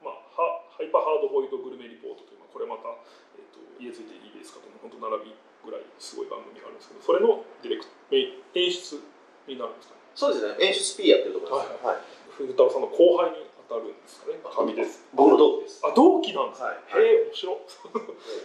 [0.00, 2.88] まあ、ハハイパーハードボイルドグルメリポートという、まあ、これまた、
[3.36, 9.00] えー、と家ついていいですかという本当並びぐらいすごい番組があるんですけどそれのディレク演出
[9.48, 10.00] になるんですかね。
[10.14, 10.54] そうですね。
[10.60, 11.96] 演出 P やってるところです、はい。
[12.38, 14.38] 藤太郎さんの後輩に当たるんですかね。
[14.44, 15.02] 上出です。
[15.12, 15.82] 僕の同期です。
[15.82, 17.02] あ同期なんですね、はい。
[17.02, 17.56] へえ面白い。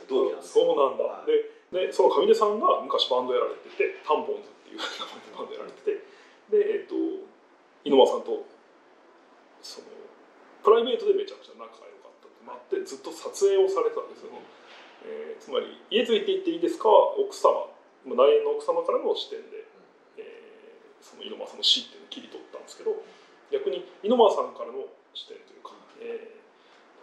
[0.10, 1.30] 同期なんです そうなんだ、はい。
[1.30, 5.92] ででその上出さんが昔バンドやられててタンポンズっていう名前でバンドやられてて
[6.50, 6.96] でえっと
[7.86, 8.46] 井ノ間さんと
[9.62, 9.88] その
[10.64, 14.34] プライベートでめちゃくちゃ仲が良かったってのもあってずっと撮影をされてたんですよ、
[15.06, 17.70] えーつまり「家ついていっていいですか?」は奥様。
[18.06, 19.64] まあ内縁の奥様からの視点で、
[20.18, 22.92] えーその井ノ間さんの死っていうのを切り取ったんですけど
[23.52, 26.40] 逆に井ノ間さんからの視点というか、えー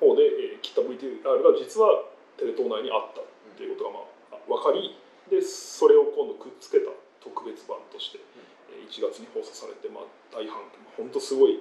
[0.00, 2.04] 方で、えー切った VTR が実は
[2.36, 3.24] テレ東内にあったっ
[3.56, 4.02] ていうことが、まあ、
[4.48, 4.96] 分かり
[5.30, 6.90] でそれを今度くっつけた
[7.20, 8.46] 特別版として、えー
[8.86, 10.78] 1月に放送されて、まあ、大反響。
[10.96, 11.58] 本当すごい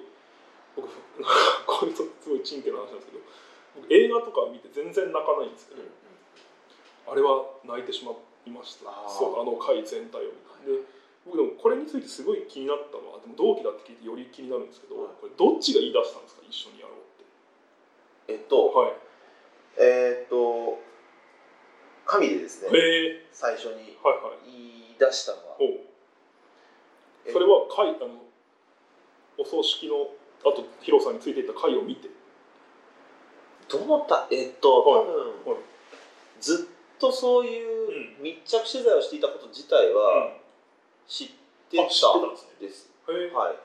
[0.75, 0.87] 僕
[1.65, 3.19] これとすごいチンケな話なんですけど
[3.81, 5.81] 僕映画とか見て全然泣かないんですけど、
[7.07, 8.11] あれは泣いてしま
[8.45, 8.91] いました。
[9.09, 10.71] そうあの回全体を見て。
[10.71, 10.83] で
[11.25, 15.09] 僕でもこれについてすごい気になったのはでも同期だって聞いてより気になるんですけど、はい。
[15.19, 16.41] これどっちが言い出したんですか？
[16.47, 17.01] 一緒にやろうっ
[18.27, 18.33] て。
[18.33, 18.93] えっと、はい。
[19.77, 20.77] えーっと
[22.05, 23.25] 神でですねへえ。
[23.33, 24.51] 最初にはいはい。
[24.51, 25.79] 言い出したのはおう。
[27.31, 28.21] それは会あの
[29.37, 30.09] お葬式の
[30.41, 32.09] あとヒロさんについていった会を見て。
[33.67, 34.27] どのた？
[34.31, 35.05] えっと多はい。
[35.05, 35.61] 分、はい。
[36.39, 40.37] ずっとそういう密着取材をしていたこと自体は
[41.07, 41.27] 知っ
[41.71, 42.01] てたんです
[42.61, 42.67] ね。
[42.67, 43.31] ですうん、へえ。
[43.31, 43.57] はい。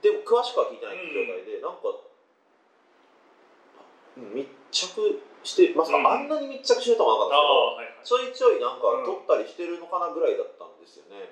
[0.00, 1.02] でも詳しくは聞いてない状
[1.32, 1.78] 態で、なんか
[4.16, 6.06] うん密着してまさかうん。
[6.06, 7.44] あんなに密着してるとは思わなかっ
[7.78, 8.32] たんですけど、ああはいはい。
[8.34, 9.04] ちょいちょいなんかうん。
[9.04, 11.30] 撮ったりしてるのかなぐらいだったんですよね。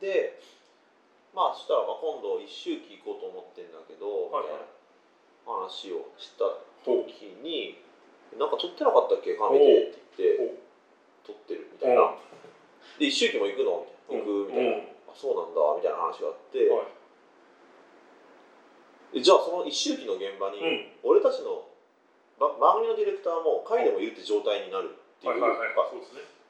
[0.00, 0.40] で、
[1.34, 4.70] まあそしたらまあ今度一周期行こうと思ってんだけど、はいはい。
[5.44, 6.48] 話をした
[6.80, 7.76] 時に、
[8.40, 9.36] なんか撮ってなかったっけ？
[9.36, 10.56] 神でって言って、
[11.26, 12.16] 撮ってるみたいな。
[12.96, 13.84] で、一周期も行くの？
[14.08, 14.24] みたいな。
[14.24, 14.88] 行くみたいな。
[15.12, 16.88] あそうなんだみたいな話があって、は
[19.12, 19.20] い。
[19.20, 20.88] でじゃあその一周期の現場に、うん。
[21.04, 21.63] 俺たちのば
[22.60, 25.48] 番組のディレクターも神でもいるって状態になるっていう、か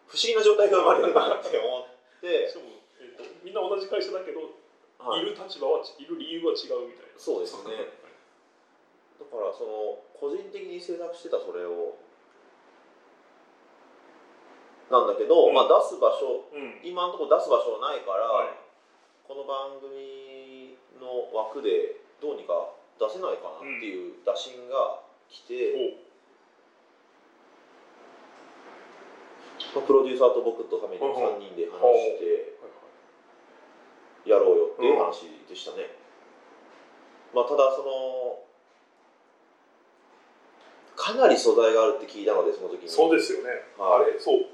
[0.09, 2.49] 不思議な状態が生まれるなって思って。
[2.49, 4.55] し、かも、えー、とみんな同じ会社だけど、
[4.99, 5.23] はい。
[5.23, 7.19] い、る立場はいる理由は違うみたいな。
[7.19, 8.05] そうですね。
[9.21, 11.99] だからその個人的に制作してたそれを
[14.91, 15.55] なんだけど、うん。
[15.55, 16.81] まあ出す場所うん。
[16.85, 18.57] 今のところ出す場所ないから、はい。
[19.25, 22.53] この番組の枠でどうにか
[23.01, 25.99] 出せないかなっていう打診が来て、
[29.75, 31.81] まあプロデューサーと僕と亀井の3人で話
[32.19, 32.55] して
[34.31, 35.91] やろうよっていう話でしたね、
[37.35, 38.39] まあただその
[40.97, 42.89] かなり素材があるって聞いたのでその時に。
[42.89, 44.09] そうですよね、はい。
[44.09, 44.47] あれそう。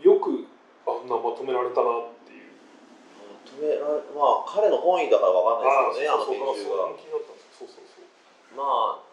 [0.00, 0.48] よく
[0.88, 2.50] あんなまとめられたなっていう。
[3.44, 6.88] 止められまあ彼の本意だからわかんないですよねあのそう研修が。
[8.56, 9.11] まあ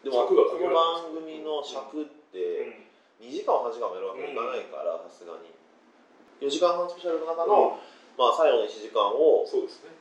[0.00, 2.72] でもこの番組の尺って
[3.20, 3.28] うん。
[3.28, 5.52] 2時間も3時間もやるわけにいかないからさすがに。
[6.40, 7.76] 4時間半スペシャルの中の、
[8.16, 9.92] まあ、最後の1時間をそうですね。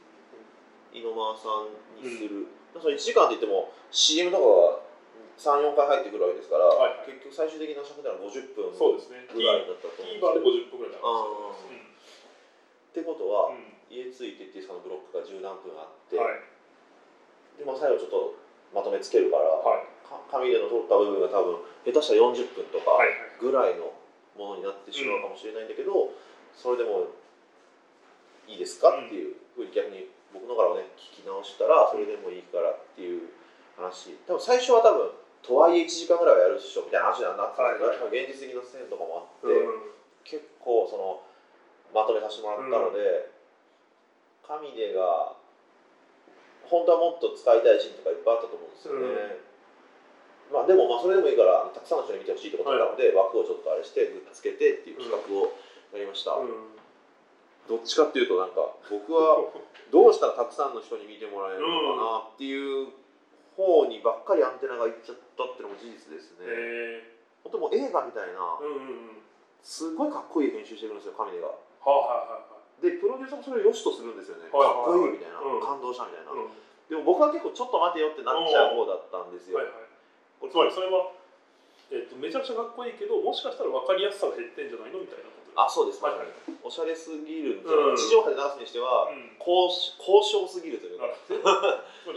[0.95, 2.47] 井ノ間さんにする、
[2.79, 6.95] その1時間って言っても CM とかが34回入ってくるわけですから、はい。
[6.95, 10.23] はい結局最終的な尺では50分そうですねぐらいだったと思うんです。
[10.23, 11.59] TVer でよ50分ぐらいになあー。
[11.59, 13.75] ってことは、うん。
[13.91, 16.39] 家ついてってそのブロックが十何分あって、はい。
[17.59, 18.38] でまあ、最後ちょっと
[18.73, 19.87] まとめつけるから、はい。
[20.05, 23.09] か紙での取った部分が多分下手したら40分とかはい
[23.39, 23.93] ぐらいの
[24.37, 26.13] ものになってしまうかもしれないんだけど、
[26.55, 27.13] それでも
[28.47, 33.29] いいですかっていうふうに逆に僕のからをね聞き直したらそれでもいいからっていう
[33.77, 34.17] 話。
[34.25, 35.11] 多分最初は多分
[35.41, 39.95] とはいえ1時間ぐらいはやるっしょみたいな話になってたんですけど、現実的な線とかもあって、うん。
[40.25, 41.23] 結構その
[41.95, 43.31] まとめさせてもらったので、
[44.43, 45.38] 神でが
[46.69, 49.41] 本当はもっと使いたいシーンとかいっぱいあったと思うんですよね、
[50.53, 55.53] まあでもまあそれでもいいからたくさんの人に見てほしいってことなので、枠をちょっとあれしてグッズつけてっていう企画を
[55.93, 56.77] やりました、うん。
[57.69, 59.49] どっちかっていうとなんか僕は
[59.93, 62.89] どうしたらたくさんの人に見てもらえるのかなっていう
[63.57, 67.03] 方にばっかりアンテナがいっちゃったっていうのも事実ですね、へ
[67.43, 69.21] 本当もう映画みたいなーうんうんうん。
[69.61, 71.47] すごいかっこいい編集してるんですよ神根が。
[71.47, 71.55] は
[71.85, 75.63] あはいはいはいでプロデューサーもそれを良しとするんですよね、はいかっこいいみたいな、うん。
[75.63, 76.51] 感動したみたいな、うん。
[76.87, 79.89] でも僕は結構ちょっと待てよってなっちゃう方だったんですよ、はいはい
[80.47, 81.11] つまりそれは、
[81.91, 85.27] えっとめちゃくちゃかっこいいけどもしかしたら分かりやすさが減ってんじゃないのみたいな
[85.59, 86.31] あそうです、はいはい。
[86.63, 87.99] おしゃれすぎるんじゃないうん。
[87.99, 89.35] 地上波で流すにしては、うん。
[89.35, 89.67] 高
[89.99, 91.35] 高尚すぎるというか、つ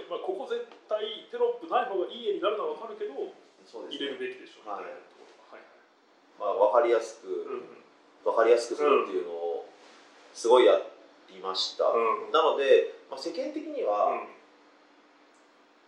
[0.07, 3.35] まあ、ここ絶対テロップない方がいい絵になるのは分かるけど
[3.67, 5.59] そうです入れるね、べきでしょみたいなところ。
[5.59, 5.67] はい。
[6.39, 7.83] まあ、分かりやすく、うん。
[8.23, 9.52] 分かりやすくするっていうのを
[10.33, 10.81] すごいや
[11.29, 12.33] りました、うん。
[12.33, 14.29] なので、まあ、世間的には、うん。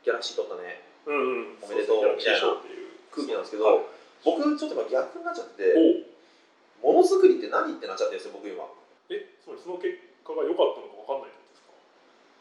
[0.04, 0.84] ギャラクシー撮ったね。
[1.06, 1.58] うんうん。
[1.62, 2.04] おめでとう。
[2.04, 2.88] そうですねギャラクシー賞っていう。
[3.10, 3.80] 空気なんですけどはい。
[4.24, 5.62] 僕ちょっと今逆になっちゃって
[6.82, 8.64] ものづくりって何ってなっちゃってるんですよ僕今。
[9.12, 11.34] えつまりその結果が良かったのか分かんない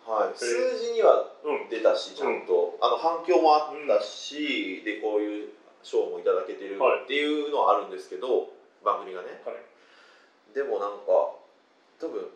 [0.04, 0.44] はい、数
[0.80, 1.70] 字にはうん。
[1.70, 5.50] 出たしちゃんと、あの反響もあったし、でこういう
[5.82, 8.52] 賞もいただけてるはいっていうのはあるんですけど、
[8.84, 9.40] 番組がね。
[9.46, 9.56] はい。
[10.54, 11.40] でもなんか
[12.00, 12.30] 多分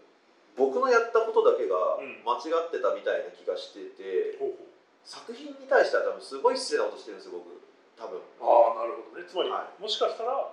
[0.57, 2.25] 僕のやったことだけがうん。
[2.25, 4.67] 間違ってたみたいな気がしてて、ほうほう。
[5.05, 7.53] 作品に対しては多分すごい失礼なことしてるんですよ僕。
[7.95, 8.19] 多分。
[8.41, 9.25] ああなるほどね。
[9.29, 10.51] つまり、はもしかしたら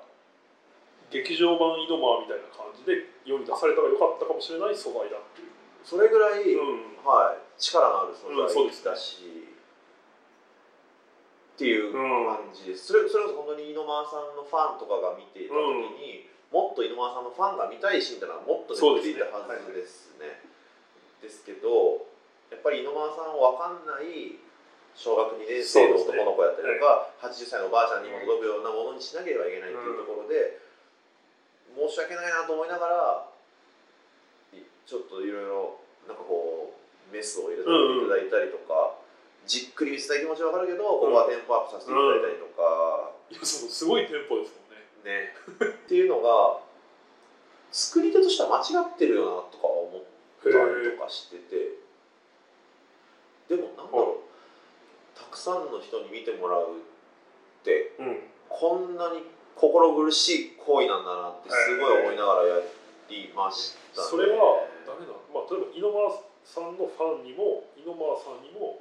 [1.10, 5.52] 劇場版イノマーみたいな感じで世に出されたらよかったかもしれない素材だっていう、
[5.82, 6.94] それぐらい、うん。
[7.04, 8.84] はい、力のある存うんそうですね。
[8.84, 9.24] 在だし、
[11.54, 15.60] っていう感じです、それそれこそ本当に猪間さんのファンとかが見ていた時
[16.00, 20.38] に、もっと猪間さんのファンが見たいシーンっていうのはもっと出ていたはずですね。
[21.18, 22.06] ですけど
[22.54, 24.38] やっぱり猪間さんわかんない
[24.94, 30.62] 小学2年生の男の子やったりとか、80歳のおばあちゃんにも届くようなものにしなければいけないっていうところで、
[31.74, 33.26] 申し訳ないなと思いながら
[34.54, 37.74] いちょっといろいろなんかこうメスを入れてい
[38.06, 38.94] ただいたりとか、
[39.50, 44.63] じっくり見せたい気持ちはわかるけどここはテンポアップさせていただいたりとか、いやそうすごいテンポですね
[45.04, 45.34] ね。
[45.64, 46.60] っていうのが
[47.70, 50.02] 作り手としては間違ってるよなとか思っ
[50.42, 50.54] たり
[50.96, 51.84] とかしてて。
[53.48, 58.18] でもなんだろうたくさんの人に見てもらうってうん。
[58.48, 59.22] こんなに
[59.56, 62.62] 心苦しい行為なんだなってすごい思いながらや
[63.10, 64.08] りましたね。
[64.08, 68.80] それはダメだ、まあ、例えば井ノ間さんのファンにも井ノ間さんにも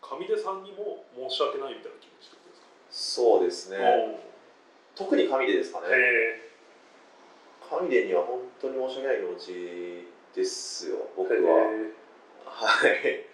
[0.00, 2.66] 上出さんにも申し訳ないみたいな気持ちってことですか？
[2.90, 3.76] そうですね
[5.02, 5.86] 特に神でですかね。
[5.90, 6.52] へ
[7.58, 11.66] 神でには本当に申し訳ない気持ちですよ僕えは
[12.46, 12.90] はい。
[13.02, 13.26] え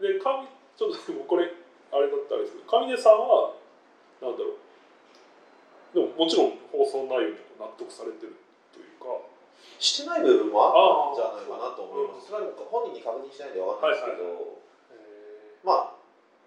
[0.00, 1.46] で上ちょっとこれ
[1.92, 3.54] あれだったらあれですけど上出さんは
[4.20, 4.58] なんだろう。
[5.94, 8.34] でももちろん放送内容に納得されてる
[8.72, 9.06] というか。
[9.78, 11.12] してない部分もああ。
[11.12, 12.26] ったんじゃないかなと思います。
[12.30, 15.91] それは本人に確認しないんでわかんないですけど、へまあ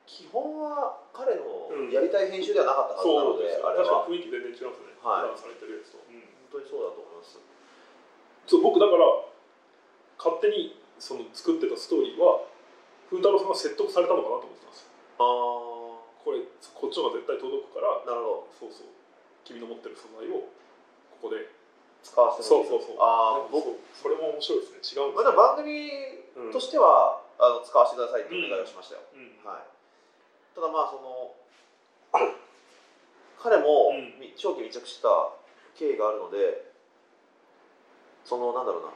[0.06, 1.91] 基本は彼のうん。
[1.91, 3.86] やりたい編集ではなかったはずなので、そうですよあれは。
[3.86, 5.38] 確かに雰囲気全然違いますね、はい。
[5.38, 6.22] されてるやつと、うん。
[6.53, 7.39] 本当にそうだと思います。
[8.45, 9.06] そう僕だから
[10.22, 12.45] 勝手にその作ってたストーリーは
[13.10, 14.86] 風太郎さんが説得されたのかなと思ってます。
[15.18, 15.26] あ
[16.22, 18.70] これこっちの方が絶対届くからあなるほど。
[18.70, 18.93] そうそう。
[19.43, 20.45] 君の持ってる素材を
[21.22, 21.49] ここで。
[22.06, 23.01] 使わせてそうそうそう。
[23.01, 25.01] ああ僕それも面白いですね。
[25.01, 29.41] 違うんまあ、ですでも番組としては、あの使わせてくださいってお願いをしましたよ、うん。
[29.41, 29.74] はい
[30.56, 31.36] ただまあその
[33.43, 33.91] 彼も
[34.38, 35.10] 長期密着した
[35.76, 36.72] 経緯があるので
[38.24, 38.89] そのなんだろうな。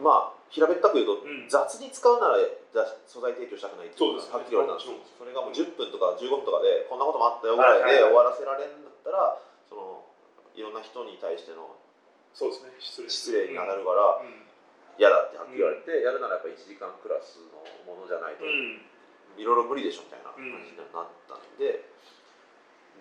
[0.00, 1.48] まあ平べったく言うと、うん。
[1.48, 4.98] 雑に使うならだ素材提供したくないっていうのはっきり言われたんですよ。
[5.18, 10.04] それがもう10分とか15分とかでこんなこともあったよぐらいで終わらせられるんだったらその
[10.54, 11.70] いろんな人に対しての
[12.34, 13.06] そうですね。
[13.08, 13.52] 失礼。
[13.52, 14.42] に当たるからうん。
[14.98, 18.44] 嫌だってはっきり言われて、やるならやっぱ1時間クラスのものじゃないと。
[18.44, 18.82] うん
[19.36, 21.88] いろいろ無理でしょみたいな感じになったんで、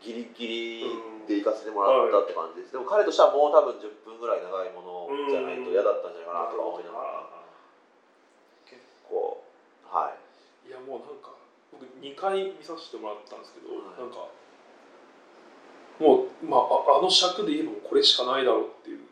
[0.03, 0.83] ギリギリ
[1.27, 7.47] で行かせてもらったって感じです、でも彼としてはもう多分10分ぐらい長いものじゃないと嫌だったんじゃないかなとか思いながら、
[8.65, 9.43] 結構
[9.87, 10.23] はい。
[10.67, 11.35] いやもうなんか
[11.71, 14.27] 僕2回見させてもらったんですけど、はいなんか
[16.01, 19.05] もう、まあ、ああの尺で言えばこれしかないだろうっていう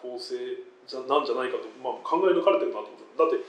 [0.00, 0.38] 構成
[0.86, 3.18] じゃなんじゃないかと、まあ、考え抜かれてるなと思って。
[3.18, 3.42] だって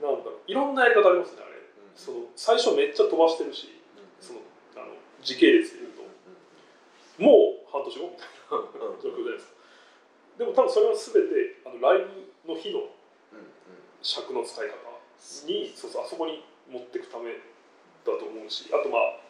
[0.00, 1.53] なんだろういろんなやり方ありますねあれ
[1.96, 3.80] その最初めっちゃ飛ばしてるし
[4.20, 4.40] その
[4.76, 6.04] あの時系列で言うと。
[7.18, 9.54] もう半年後みたいな状況じゃないですか。
[10.38, 12.02] でも多分それは全てあのライ
[12.44, 12.90] ブの日の
[14.02, 14.74] 尺の使い方
[15.46, 17.30] にそうそうあそこに持っていくため
[18.04, 19.22] だと思うしあとまあ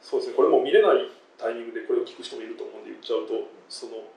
[0.00, 4.08] そうですねこれも見れないタイミングでこれを聞く人もいると思うんで言っちゃうとその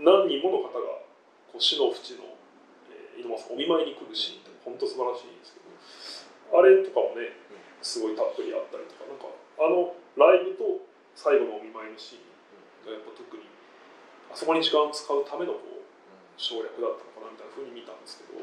[0.00, 1.04] 何人もの方が
[1.52, 2.24] こう死の淵の、
[2.90, 5.63] えー、井上さんお見舞いに来るシーンって本当素晴らしいんですけど
[6.54, 7.34] あれとかもね
[7.82, 9.26] すごいたっぷりあったりとかなんか
[9.58, 10.86] あのライブと
[11.18, 13.42] 最後のお見舞いのシーンがやっぱ特に
[14.30, 15.84] あそこに時間を使うためのこう
[16.38, 18.38] 省略だったのかなみたいなふうに見たんですけど。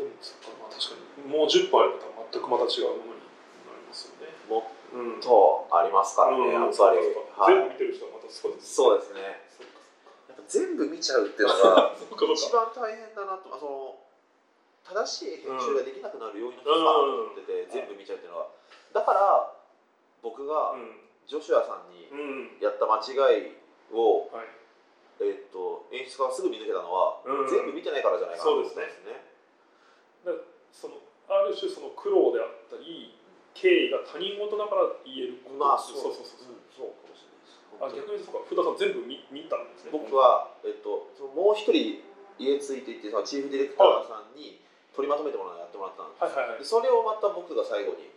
[0.00, 3.26] でもそっか、まあ、確かにもう10分あれば全くまた違うものに
[3.66, 4.32] なりますよね。
[4.48, 4.64] も
[4.94, 6.98] うんっとありますからね、やっぱり、
[7.36, 7.54] はい。
[7.54, 9.42] 全部見てる人はまたそうです、そうですね。
[10.48, 11.94] 全部見ちゃうっていうのが
[12.34, 13.98] 一か番大変だなと、まあ、その
[14.90, 18.50] 正しい編集ができなくなる要因の一つかなと思ってて、全部見ちゃうっていうのは
[18.90, 19.54] だから
[20.22, 21.06] 僕がうん。
[21.30, 22.58] ジョシュアさんにうん。
[22.58, 23.54] やった間違い
[23.94, 24.50] を、はい。
[25.22, 27.48] えーっと演出家がすぐ見抜けたのは、うん。
[27.48, 29.30] 全部見てないからじゃないかなと思ったんですね。
[30.74, 30.98] その
[31.30, 33.14] ある種その苦労であったり
[33.54, 35.56] 経緯が他人事だから言えること。
[35.56, 36.02] まあそう。
[36.02, 36.50] そうそうそう。
[36.50, 37.62] うんそうかもしれないです。
[37.78, 39.94] あ逆にそうか福田さん全部見見たんですね。
[39.94, 42.02] 僕は、えっと、もう一人
[42.38, 44.58] 家ついていってそのチーフディレクターさんに
[44.96, 46.58] 取りまとめてもらやってもらったんです、はいはいはい。
[46.58, 48.10] でそれをまた僕が最後に、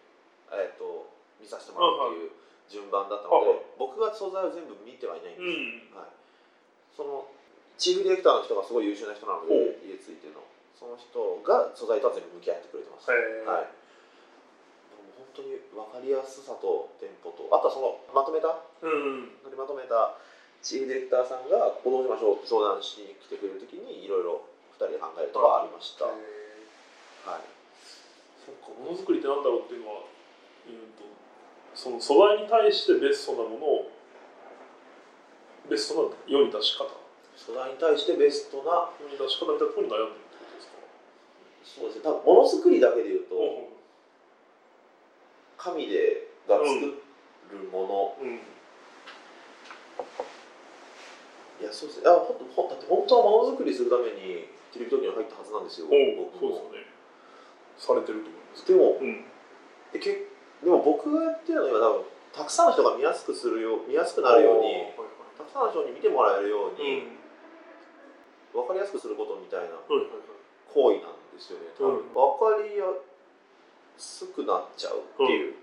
[0.52, 2.34] えっと、見させてもらうっていう
[2.70, 5.98] 順番だったので、はいはい僕が素材を全部見てはいないんです、うん。
[5.98, 6.14] はい、
[6.96, 7.26] その
[7.76, 10.40] チーフディレクターの人がすごい優秀な人なのでほ家ついての。
[10.84, 13.72] その人が素材とは全部向き合ってくれてます、はい、
[15.16, 18.52] 本当に分かりやすさとテンポとあとはそのまとめた
[18.84, 20.20] うん取りまとめた
[20.60, 24.44] チーフディレクターさんがここどうしましょうって相談しに来てくれるときにいろいろ
[24.76, 26.12] 2人で考えるとかはありました、
[27.26, 27.42] はい、
[28.46, 30.02] そうかものづくりってなんだろうっていうのは
[30.68, 31.04] 言うと
[31.74, 33.90] その素材に対してベストなものを
[35.70, 36.86] ベストな世に出し方。
[37.36, 40.74] 素材に対してベストな世に出し方みたいなところに悩んでるってことですか？
[41.64, 42.04] そうですね。
[42.04, 43.38] 多分ものづくりだけで言うと、う
[45.58, 47.02] 神でが作る
[47.72, 48.30] もの、ん。
[48.30, 48.38] うん。
[48.38, 48.40] い
[51.64, 52.10] やそうですね。
[52.12, 54.46] あほんだって本当はものづくりするために
[54.76, 55.98] テレビ東京に入ったはずなんですよ僕
[56.44, 56.48] も。
[56.60, 56.83] そうですよね
[57.84, 59.26] されてると思いますでもうん。
[59.92, 60.32] でけ
[60.64, 67.12] でも僕がやってるのは多分たくさんの人が見やすくするよう見やすくなるようにはいたくさんの人に見てもらえるようはいに、
[68.54, 71.74] 分かりやすくすることみたいな行為なんですよね。
[71.78, 72.58] 多分、分。
[72.58, 72.86] かりや
[73.98, 75.54] すくなっちゃうっていう、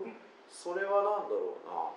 [0.00, 0.12] うん。
[0.48, 1.92] それは何だろうな。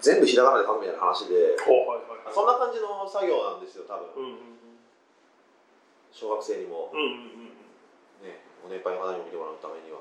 [0.00, 2.34] 全部ひらがなで書くみたいな話でおはいはいはい。
[2.34, 4.24] そんな感じの作業なんですよ多分。
[4.24, 4.65] うんうん
[6.16, 6.88] 小学生にも。
[8.24, 10.00] ねご年配の方にも見てもらうためには。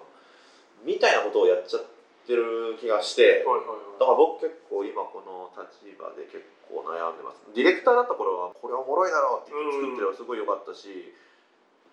[0.87, 1.83] みたいなことをやっちゃっ
[2.23, 3.43] てる気がして。
[3.43, 7.43] だから僕結構今この立場で結構悩んでます。
[7.51, 11.11] ディレクターだった頃はこれおもろいだろうって言って作ってればすごい良かったし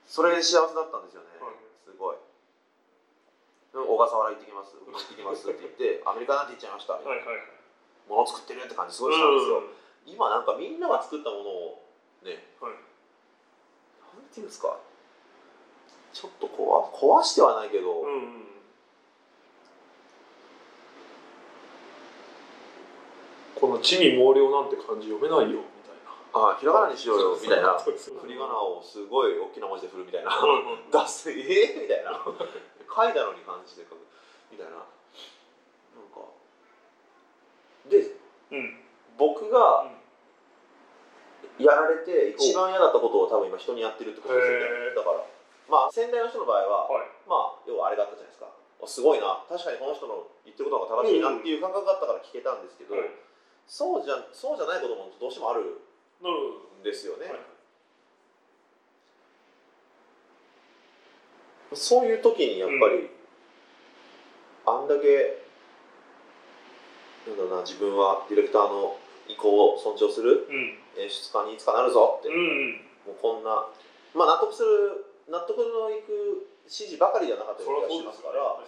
[0.06, 1.58] それで幸せだったんですよね、はい。
[1.82, 2.16] すごい。
[3.74, 4.78] 小笠原行ってきます。
[4.78, 7.42] 行ってきますって言って アメリカなんて行っちゃいました、はいはいはい。
[8.06, 9.62] 物作ってるって感じすごいしたんですよ、
[10.06, 11.82] 今なんかみんなが作ったものを
[12.22, 12.91] ねはい
[14.14, 14.76] なんていうんですか？
[16.12, 18.42] ちょっと壊壊してはないけど、うんうん
[23.54, 26.10] この地味猛量なんて漢字読めないよみたいな。
[26.34, 27.78] あひらがなにしようよみたいな。
[27.78, 30.34] 振り仮名をすごい大きな文字で振るみたいな。
[30.90, 32.10] 出すええみたいな。
[32.26, 32.34] 書
[33.08, 34.02] いたのに漢字で書く
[34.50, 34.72] みたいな。
[34.74, 34.82] なん
[36.10, 36.26] か。
[37.88, 38.18] で
[38.50, 38.82] うん。
[39.16, 39.86] 僕が
[41.64, 44.94] やられて一番嫌だったことを多分今人にやってるってことですよね。
[44.94, 45.24] だから
[45.70, 47.08] まあ先代の人の場合は、はい。
[47.26, 48.50] まあ要はあれがあったじゃないですか。
[48.50, 49.40] あすごいな。
[49.48, 53.10] 確かにこの人の言ってることが正しいなっていう感覚があったから聞けたんですけど、はい。
[53.66, 55.78] そうじゃそうじゃないこともどうしてもある
[56.20, 57.38] んですよね、はい。
[61.72, 63.08] そういう時にやっぱり、
[64.66, 65.42] あんだけ
[67.26, 68.98] なんだな自分はディレクターの
[69.28, 70.46] 意向を尊重する。
[70.48, 70.78] うん。
[70.98, 73.66] 演出家にいつかなるぞって、うんもうこんな。
[74.14, 78.60] まあ納得する納得のいく指示ばかりではなかったそようりしますから。
[78.60, 78.66] ね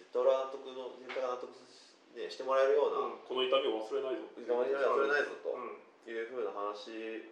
[0.00, 3.20] 絶対俺は納得のディレクターが納得し,、ね、してもらえるような、うん。
[3.28, 5.52] この痛みを忘れないぞいつもには忘れないぞと。
[5.52, 5.76] うん。
[6.08, 7.28] いうふうな話。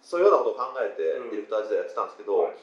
[0.00, 1.30] そういうようなことを考えてうん。
[1.30, 2.56] ディレクター時代やってたんですけど、はい。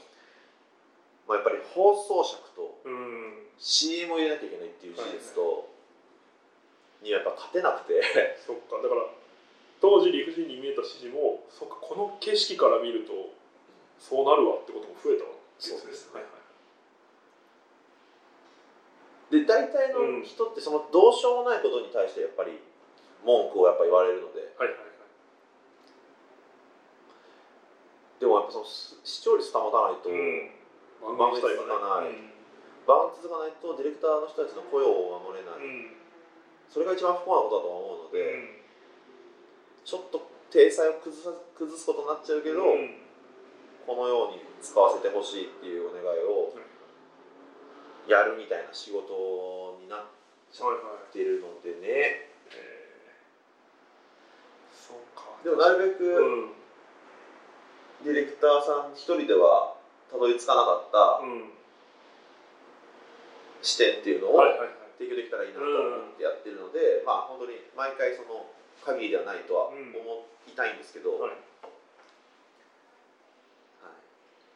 [1.30, 3.46] まあ、やっぱり放送尺とうん。
[3.60, 5.70] CM を入れなきゃいけないっていう事実と、
[7.02, 8.02] にはやっぱ勝てなくて。
[8.45, 9.06] そっかだから
[9.80, 13.30] 当時理不尽に見えた指示もそっかこの景色から見ると
[14.00, 15.32] そうなるわってことも増えたわ。
[15.60, 16.32] けそうですはいはい。
[19.30, 22.58] で大体の人ってそのどうしようもないことに対してやっぱり
[23.24, 24.54] 文句をやっぱ言われるので。
[24.58, 24.88] はいはいはい。
[28.20, 30.52] でもやっぱその視視聴率保たないと、うん。
[31.02, 31.82] 番番組自体組自体がね。
[31.82, 32.38] がない。
[32.88, 35.97] 番組続かないとディレクターの人たちの雇用を守れない、うん
[36.70, 38.11] それが一番不幸なことだとは思うのうん。
[38.11, 38.63] で、
[39.86, 42.95] ちょっと体裁を崩さ崩すことになっちゃうけど、うん。
[43.88, 46.53] このように使わせてほしいっていうお願いを
[48.07, 50.05] やるみたいな仕事になっは
[50.72, 50.80] いは
[51.11, 52.32] いてるのでね。
[52.51, 55.24] えーそうか。
[55.43, 56.51] でもなるべくうん。
[58.05, 59.76] ディレクターさん一人では
[60.11, 61.49] たどり着かなかったうん。
[63.61, 68.50] 視点っていうのをはいはいはい提供できたらいいなと思ってやってるので、まあ本当に毎回その
[68.82, 69.78] 限りではないとは思
[70.50, 71.38] いたいんですけど、はい。
[71.38, 71.41] はい。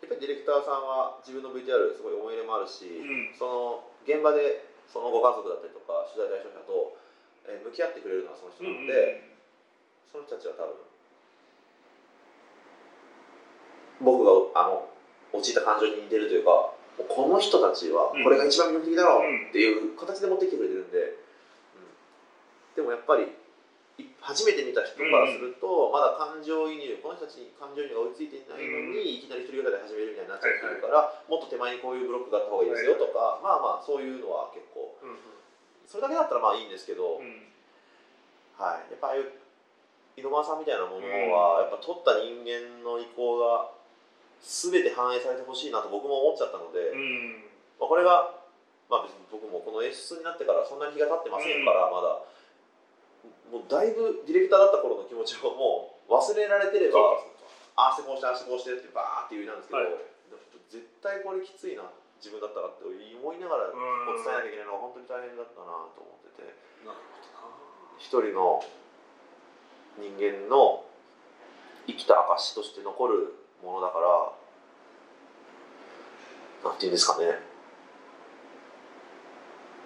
[0.02, 3.30] やっぱりディレクターさんは自分の VTR すごい思い入れもあるし、うん。
[3.38, 6.98] その現場でそのご家族だったりとか取材対象者と、
[7.46, 9.30] えー向き合ってくれるのはその人なので、
[10.12, 10.76] その人たちは多分
[14.02, 14.90] 僕があの
[15.34, 16.74] 陥った感情に似てるというか
[17.08, 21.16] この人たちはこれが一番魅力的だろうっていう形で持ってきてくれてるんで、うん。
[22.76, 23.32] でもやっぱり
[23.98, 35.18] い初めて見た人からすると、まだ感情移入この人たちに感情移入が追いついていないのに、いきなり一人語り始めるみたいになっちゃってるから、もっと手前にこういうブロックがあった方がいいですよとか、まあまあそういうのは結構うん
[35.86, 37.52] それだけだったらまあいいんですけど、うん。
[38.56, 39.28] はい、やっぱああいう
[40.16, 43.72] 井ノ間さんみたいなものは、やっぱ取った人間の意向が
[44.42, 47.46] 全て反映されてほしいなと僕も思っちゃったので、うん。
[47.78, 48.34] まあ、これが、
[48.90, 52.26] まあ、別に僕もこの演出になってからそんなに日が経ってませんから、まだ。
[53.54, 57.20] もうだいぶディレクターだった頃の気持ちをもう忘れられてれば
[57.76, 59.94] ああしてこうしてああしてこうしてってバーって言うなんですけど、はい。
[60.72, 61.84] 絶対これきついな
[62.24, 62.96] 自分だったらって思
[63.36, 66.72] いながら伝えなきゃいけないのが本当に大変だったなと思ってて。
[68.02, 68.64] 一人の
[70.00, 70.84] 人間の
[71.86, 74.32] 生きた証として残るものだから
[76.70, 77.40] なんていうんですかね。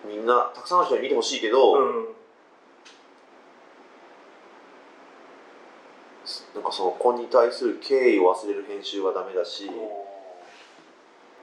[0.07, 2.05] みんなたくさんの人に見てほしいけど、うん、
[6.53, 9.65] なんかその子に対する敬意を忘れる編集はダメだし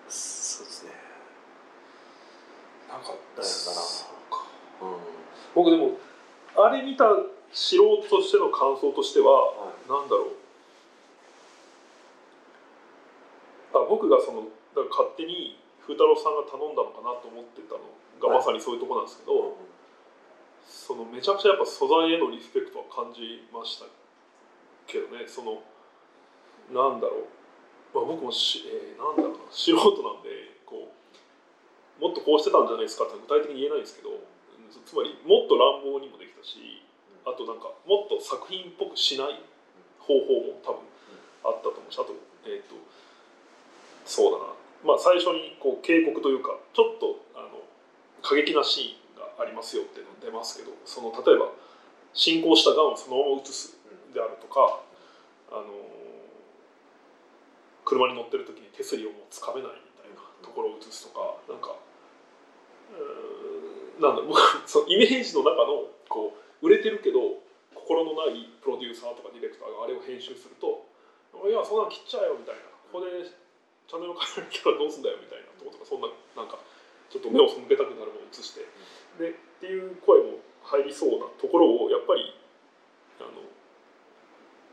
[0.09, 0.93] そうですね。
[2.89, 3.17] なんかだな、
[4.83, 4.99] うん、
[5.55, 5.99] 僕でも
[6.55, 7.05] あれ見た
[7.53, 10.42] 素人としての感想としては、はい、なんだろう。
[14.03, 17.87] 僕がそのだから勝手に風太郎さんが頼んだのかなと思ってたの
[18.19, 18.43] がはい。
[18.43, 19.55] まさにそういうところなんですけど、
[20.67, 23.87] そのめちゃくちゃやっぱ素材へのリスペクトは感じました
[24.91, 25.23] けどね。
[25.31, 25.63] その
[26.75, 27.31] なんだろ
[27.95, 29.55] う、まあ、僕もし、えーなんだろうな。
[29.55, 34.19] 素人なんでこうもっとこうしてたんじゃないですかって具体的に言えないんですけど
[34.83, 36.83] つまりもっと乱暴にもできたし
[37.23, 39.39] あとなんかもっと作品っぽくしない
[40.01, 40.83] 方法も多分
[41.47, 42.17] あったと思うしあと
[42.49, 42.75] えっ、と
[44.05, 44.53] そうだな。
[44.85, 47.63] まあ最初にこう警告というかちょっとあの
[48.23, 51.51] 過激なシーンがありますよっていうの出ますけどその例えば
[52.13, 53.79] 進行したがんをそのまま写す
[54.13, 54.81] であるとか
[55.51, 55.67] あの
[57.85, 61.77] 車に乗ってる時に手すりをもうつかめないみたいなところを写すとかなんか
[62.93, 67.39] うんなんだ僕 そのイメージの中のこう売れてるけど
[67.75, 70.87] 心のないプロデューサーとかディレクターがあれを編集すると
[71.49, 73.25] 「いやそんなの切っちゃえよ」みたいな「ここで
[73.89, 76.59] チャンネル変えなきゃどうすんだよ」みたいなとことかそんななんか
[77.11, 78.67] ちょっと目を背けたくなるものを映して。
[79.19, 82.35] でっていう声も入りそうなところをやっぱり
[83.21, 83.31] あの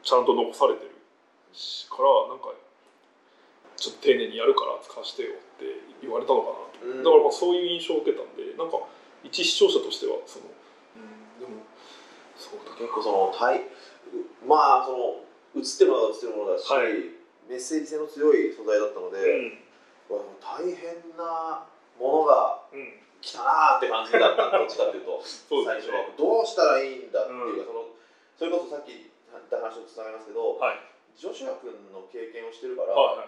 [0.02, 0.92] ちゃんと残されてる
[1.52, 2.54] しからなんか
[3.76, 5.66] ちょっと丁寧にやるから使わせてよって
[6.02, 7.04] 言われたのかなと、うん。
[7.04, 8.80] だからまあそういう印象を受けたんでなんか
[9.24, 10.46] 一視聴者としてはその、
[10.96, 11.64] うん、でも
[12.38, 13.68] そうだ結構その対
[14.48, 17.19] まあその映ってるものは映ってるものだし、はい
[17.50, 19.18] メッセージ性の強い素材だったので、
[20.10, 21.66] うわ大変な
[22.00, 22.80] ものがうん。
[22.80, 25.20] うん来たなーって感じだったどっちかっていうと。
[25.20, 26.08] そう最初は。
[26.16, 27.92] どうしたらいいんだっていうか、その
[28.40, 30.80] それこそさっき言った話とつながりますけど、はい。
[31.20, 33.28] ジョシュア君の経験をしてるから、はい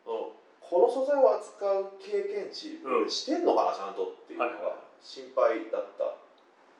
[0.00, 0.32] その
[0.64, 6.16] この素材を扱う経験値、うんしてんのかなちゃんとっていうのはいはいが心配だった、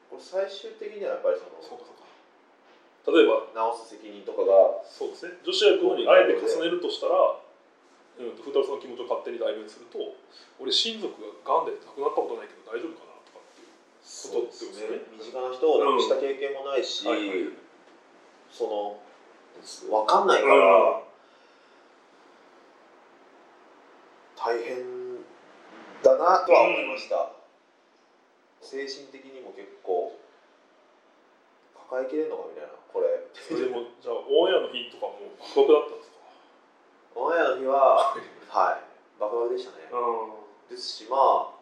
[0.09, 2.08] これ最終的にはやっぱりそのそうかそうか
[3.09, 5.41] 例えば直す責任とかがそうですね。
[5.41, 7.41] 女子役にあえて重ねるとしたら、
[8.21, 9.97] うん、風太郎さんの気持ちを勝手に代弁すると
[10.61, 15.09] 俺親族ががんで亡くなったことないけど大丈夫かなとかっていうことですね。
[15.17, 17.57] 身近な人を亡くした経験もないし、はいはい。
[18.53, 19.01] その
[19.91, 21.03] 分かんないから、
[24.37, 25.19] 大変
[26.03, 27.33] だなとは思いました、
[28.63, 30.08] 精神的にも結構
[31.89, 32.70] 抱えきれんのかみたいな。
[32.93, 33.09] これ。
[33.09, 36.20] でもじゃあオンエアの日とかも爆爆だったんですか？
[37.16, 38.12] オンエアの日は
[38.49, 38.84] はい。
[39.20, 39.89] バクバクでしたね。
[39.91, 41.57] うですしまあ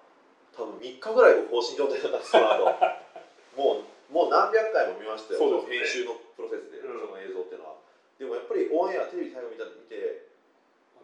[0.56, 2.64] 多分3日ぐらい放心状態だったんですその後。
[3.56, 5.40] もうもう何百回も見ましたよ。
[5.62, 5.78] ね。
[5.78, 7.00] 編集のプロセスで、うん。
[7.00, 7.74] その映像っていうのは。
[8.18, 9.96] でもやっぱりオンエアテレビ最後見た見て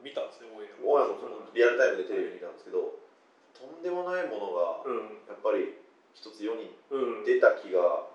[0.00, 2.98] ん見たんですねオンエアオンエアもそのリアルタイムでテレビ見たんですけど、
[3.54, 4.98] とんでもないものがうん。
[5.28, 5.74] やっぱり
[6.14, 7.24] 一つ世にうん。
[7.24, 8.06] 出た気が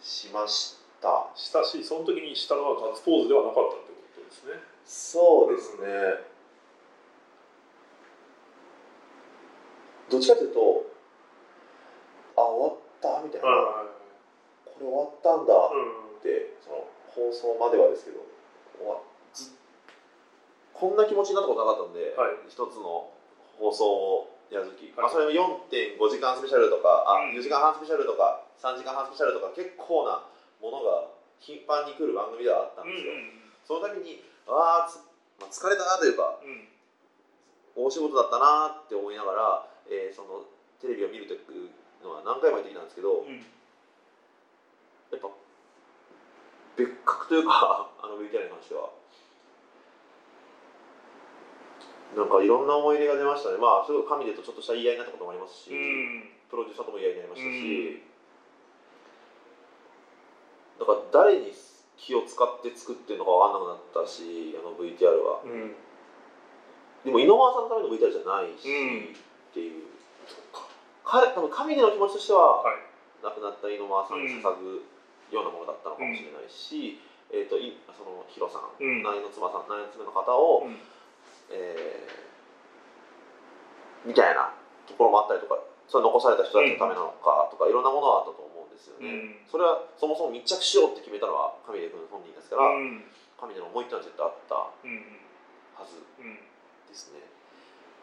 [0.00, 1.30] しました。
[1.34, 4.52] したしその時にしたのはガッツポーズではなかったってことですね。
[4.84, 5.86] そうですね、
[10.10, 10.86] どっちかというと
[12.36, 13.86] あ終わったみたいな、は
[14.66, 16.20] これ終わったんだいうん。
[16.20, 18.20] ってその放送まではですけど
[20.74, 22.36] こんな気持ちになったことなかったんで、はい。
[22.48, 23.08] 一つの
[23.56, 25.06] 放送をやるとき、はい。
[25.06, 27.38] まあ、それも4.5時間スペシャルとか、あうん。
[27.38, 30.24] 4時間半スペシャルとか3時間半スペシャルとか結構な
[30.60, 33.12] ものが頻繁に来る番組ではあったんですよ、
[33.66, 34.88] その度にあ
[35.40, 36.38] まあ、疲れたなというか
[37.74, 40.46] 大仕事だったなって思いながら、えーその
[40.80, 41.72] テレビを見るという
[42.04, 43.40] のは何回もやってきたんですけど、うん。
[43.40, 43.40] や
[45.16, 45.28] っぱ
[46.76, 48.90] 別格というか あの VTR に関しては。
[52.14, 53.56] なんかいろんな思い出が出ましたね。
[53.56, 56.30] まあそれこそ神でとちょっとした言い合いになったこともありますし、うん。
[56.50, 58.13] プロデューサーとも言い合いになりましたし、うん
[60.84, 61.48] だから誰に
[61.96, 65.40] 気を使って作ってるのか分かんなくなったしあの VTR は。
[65.40, 65.72] うん。
[67.04, 69.88] でも井上さんのための VTR じゃないし、うんっていう。
[70.52, 70.68] か。
[71.04, 72.76] 彼多分神での気持ちとしては、はい。
[73.24, 74.84] 亡くなった井上さんに捧ぐ
[75.32, 77.00] ようなものだったのかもしれないし、
[77.32, 79.02] えー、といそのヒロさん、うん。
[79.02, 80.76] ナイの妻さんナイの妻の方を、うん。
[81.48, 82.24] えー
[84.04, 84.52] みたいな
[84.86, 85.56] ところもあったりとか
[85.88, 88.52] それ残された人たちのためなのかとか、いろんなものがあったと思う。
[88.52, 89.46] んですよね、うん。
[89.46, 93.06] それはそもそも密着しようって決めたのは神出君本人ですから、うん。
[93.38, 94.98] 神出の思いっていうのは絶対あったうん
[95.78, 96.34] はずうん。
[96.90, 97.22] ですね。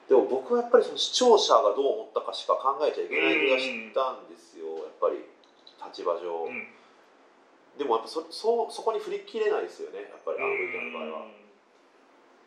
[0.07, 4.88] でも僕はやっぱりその視聴者がどう思ったかしか考えちゃいけない気がしたんですよ。
[4.88, 5.24] やっぱり
[5.88, 6.67] 立場上、うん。
[7.78, 10.07] でもやっぱそそうそこに振り切れないですよね。
[10.07, 11.41] やっぱりあの VTR の場合は。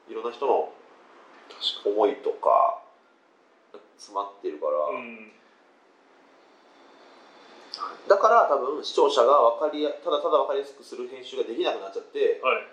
[0.09, 0.69] いろんな人の
[1.85, 2.83] 思いとか
[3.97, 5.33] 詰まってるから、に、うん
[8.09, 12.69] だから多分視聴者が分かりやただただ分かりやすくする編集ができなくなっちゃってはい。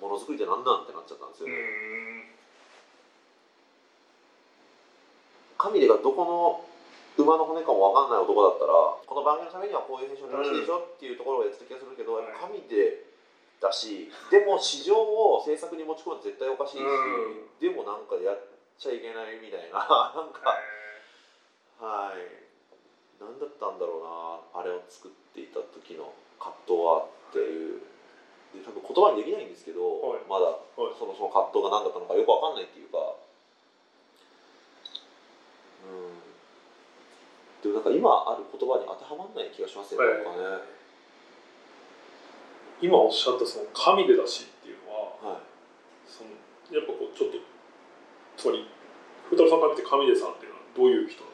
[0.00, 1.56] ものづくりってなんなんってなっちゃったんですようね。
[1.56, 2.34] ん。
[5.56, 6.64] 神でがどこの
[7.16, 8.74] 馬の骨かも分かんない男だったら
[9.06, 12.26] この番組のためにはこういう編集が正しいでしょっていうところをやってた気がするけど、うん。
[12.26, 13.06] やっぱ神で
[13.62, 17.46] だしでも市場を制作に持ち込むの絶対おかしいし、うん。
[17.62, 18.40] でもなんかやっ
[18.76, 20.58] ちゃいけないみたいななんか。
[21.80, 22.43] はい
[23.20, 27.80] 何だったんだろうなあれを作っていた時の葛藤はっていう。
[28.54, 30.22] で多分言葉にできないんですけど、はい。
[30.30, 30.94] まだはい。
[30.94, 33.18] そのその葛藤が何だったのかよく分かんないっていうか。
[35.82, 36.22] うん。
[37.66, 40.78] でもなんか今ある言葉に当てはまんない気がしますよね、はいなんかね。
[42.78, 45.42] 今おっしゃったその神でだしっていうのははい。
[46.06, 46.30] その
[46.70, 47.42] やっぱこうちょっと
[48.38, 48.70] つまり
[49.26, 51.33] 風太郎さんから見て神出さんっていうのはどういう人な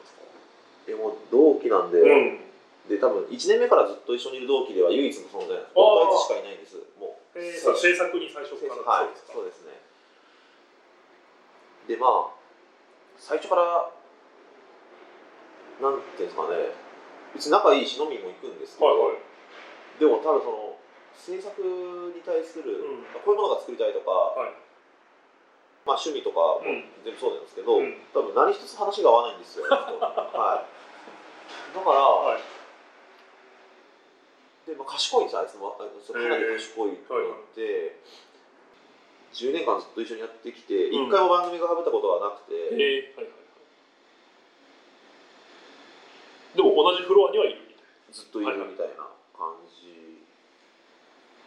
[0.91, 2.51] でも同期なんで、ん。
[2.91, 5.79] で多分1年目からずっと一緒にいる同期では唯一の存在なんです。
[5.79, 6.75] あいつしかいないんです。
[6.99, 9.79] もうえー、さ制作に最初からはいそうですね。
[11.87, 12.35] でまあ
[13.15, 13.87] 最初から
[15.79, 16.75] なんていうんですかね。
[17.31, 19.23] 別に仲いいし飲みにも行くんですけど、はいはい。
[19.95, 20.75] でも多分その
[21.15, 21.55] 制作
[22.11, 23.07] に対する、うん。
[23.23, 24.51] こういうものが作りたいとか、はい
[25.85, 26.85] まあ、趣味とかもうん。
[27.03, 27.97] 全部そうなんですけど、うん。
[28.13, 29.79] 多分何一つ話が合わないんですよ、 はい、
[31.75, 32.41] だから、はい。
[34.69, 35.71] でまあ、賢いんですよあいつも。
[35.71, 35.83] か
[36.19, 37.31] なり賢いって、はいはい。
[39.33, 41.09] 10年間ずっと一緒にやってきて一、うん。
[41.09, 43.39] 回も番組がかぶったことはなくて、えー、はいはいは
[46.53, 46.57] い。
[46.57, 47.61] でも同じフロアにはいる。
[47.61, 49.55] みたいずっといるみたいな感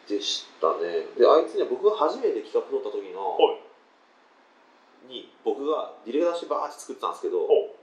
[0.08, 1.06] じでしたね。
[1.16, 3.60] であいつね僕が初めて企画取った時の、はい
[5.08, 7.74] に僕がディレクターしてバーって作ってたんですけどお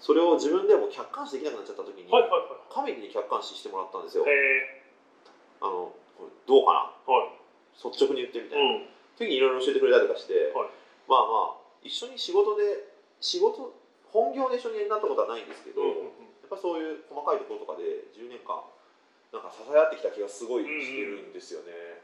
[0.00, 4.24] それを自分でも客観視できなくなっちゃった時に、はいはいはカメに客観視してもらったんですよ。
[5.60, 5.92] あの
[6.48, 6.92] どうかな？
[7.08, 7.36] えはい。
[7.76, 8.88] 率直に言ってみたいな、うん。
[9.16, 10.72] 時にいろいろ教えてくれたりとかして、はい。
[11.04, 13.76] まあまあ一緒に仕事で仕事
[14.08, 16.32] 本業で一緒になったことはないんですけど、うんうんうん。
[16.40, 18.64] やっぱそういう細かいところとかで10年間
[19.30, 22.02] なんか支え合ってきた気がすごいしてるんですよね、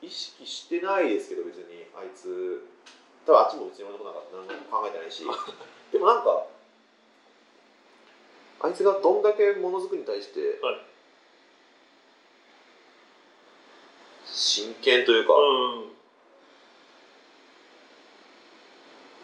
[0.00, 2.64] 意識してないですけど別にあいつ
[3.26, 5.24] 多分あっちも別に俺のことなんか何も考えてないし。
[5.92, 6.46] でもなんか
[8.60, 10.80] あいつがどんだけものづくりに対して、はい。
[14.24, 15.96] 真剣というか、うん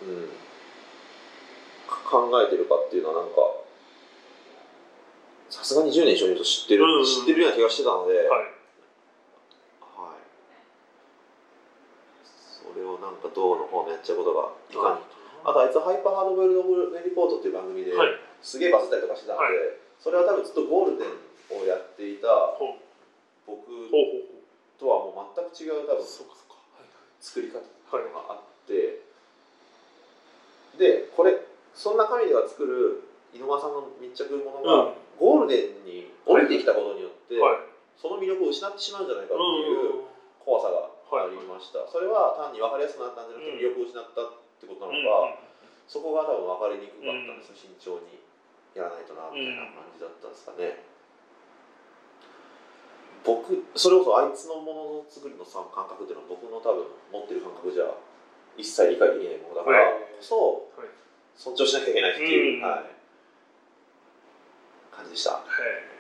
[0.03, 0.29] うん、
[1.87, 3.37] か考えてるかっていうのはなんか
[5.51, 8.47] さすがに10年一緒にいると知ってる、うんうん知ってるような気がしてたので、はいはい
[12.23, 12.73] そ
[13.23, 15.07] れをなんかどうのこうのやっちゃうことがいかに、
[15.47, 18.19] あとあいつハイパーハードボイルドレリポートっていう番組で、はい。
[18.43, 19.79] すげえバズったりとかしてたので、はい。
[20.03, 22.27] それは多分ずっとゴールデンをやっていた
[23.47, 23.63] 僕
[24.79, 29.03] とはもう全く違う多分作り方はいがあって、
[30.79, 31.39] でこれ
[31.75, 33.03] そんな神では作る
[33.35, 35.03] 井上さんの密着ものが、うん。
[35.21, 37.57] ゴールデンに降りてきたことによって、はい。
[38.01, 40.13] その魅力を失ってしまうんじゃないかっていううん。
[40.43, 45.37] 怖さがありました、それは単に分かりやすくなったんじゃなくて魅力を失ったってことなのか、
[45.85, 48.23] そこが多分分かりにくかったんですよ、慎重に。
[48.73, 50.81] やらないとなみたいな感じだったんですかね、
[53.21, 57.93] 僕それこそあいつのものづくりのさ感覚っていうのは僕の多分持ってる感覚じゃ
[58.57, 60.89] 一切理解できないものだからこそはい。
[61.37, 62.69] 尊重しなきゃいけないっていう、うん。
[62.69, 62.85] はい、
[64.89, 65.45] 感じでした。
[65.45, 65.93] へ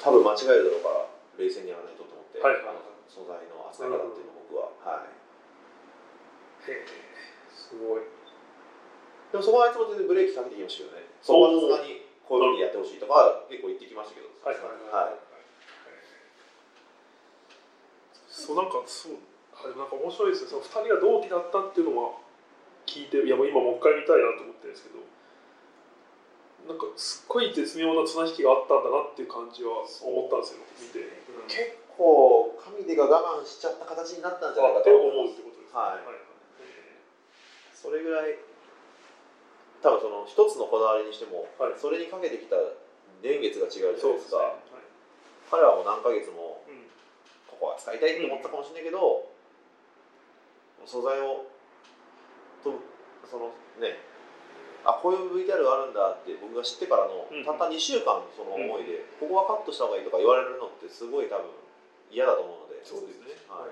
[0.00, 1.04] 多分間違えるだろうから
[1.36, 2.56] 冷静にやらないとと思って、はい
[3.10, 5.10] 素材の扱い方っていうのを僕は、はい。
[6.70, 6.86] えへえ
[7.50, 8.06] すごい。
[9.34, 11.10] でもそこはあいつも全然ブレーキかけてきましたけどね。
[11.18, 14.30] そこはさすがにこういうふうにやってほしいとか結構言ってきましたけど。
[14.46, 14.54] はい。
[14.54, 15.30] はいはい
[18.30, 19.18] そうなんかそう。
[19.52, 20.54] あでもなんか面白いですね。
[20.54, 22.16] その2人が同期だったっていうのは
[22.86, 25.02] 聞いていやもう今もう一回見たいなと思ってるんですけど。
[26.68, 31.00] なんかすっごい絶妙な綱引きがあったんだなっていう感じは思ったんですよ見て、
[31.34, 31.48] うん。
[31.48, 34.88] 結構神出が我慢しちゃった形になったんじゃないかと。
[34.88, 35.76] 思うってことですね。
[35.76, 36.08] はい。
[36.08, 36.30] はい
[37.80, 38.36] それぐらい
[39.80, 41.80] 多分その一つのこだわりにしても、はい。
[41.80, 42.56] それにかけてきた
[43.24, 44.20] 年月が違うじゃないでか。
[44.20, 44.40] ですすね
[45.48, 46.84] 彼はもう何ヶ月もはいうん。
[47.48, 49.32] ここは使いたいって思ったかもしれないけど、
[50.84, 51.48] 素材を
[52.60, 52.76] と
[53.24, 53.96] そのね
[54.84, 57.44] あこういう VTR があるんだって僕が知ってからの、うん。
[57.44, 61.48] たった2週間のその思いで、ここはカットした方がいいとか言われるのってすごい多分
[62.10, 62.82] 嫌だと思うので
[63.48, 63.70] はい。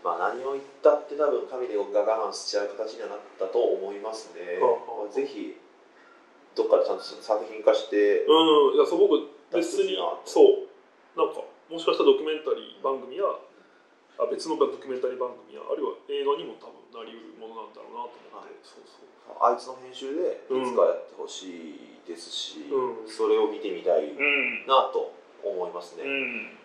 [0.00, 5.60] まあ、何を言ったって多分神でが我慢しちゃう形にはなったと思いますね、はあはあぜひ
[6.56, 8.24] どっかでちゃんと作品化して。
[8.24, 10.66] うんいやそう僕別にそう。
[11.18, 13.24] なんかもしかしたらドキュメンタリー番組や
[14.18, 19.10] あ別のドキュメンタリー番組やあるいは映画にも多分なりうるものなんだろうなと思って、そうそう。
[19.38, 23.10] あいつの編集でいつかやってほしいですし、うん。
[23.10, 25.14] それを見てみたいうんなと
[25.44, 26.56] 思いますね、うん。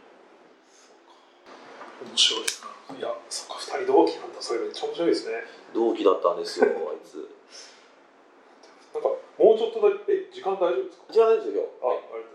[2.07, 2.45] 面白いな。
[2.97, 4.41] いやそっか二人同期なんだ。
[4.41, 5.43] それめっちゃ面白いですね。
[5.73, 7.15] 同期だったんですよあいつ。
[8.93, 11.03] なんかもうちょっとだけえ時間大丈夫ですか？
[11.13, 11.63] 違うんですよ。
[11.81, 12.34] あありがと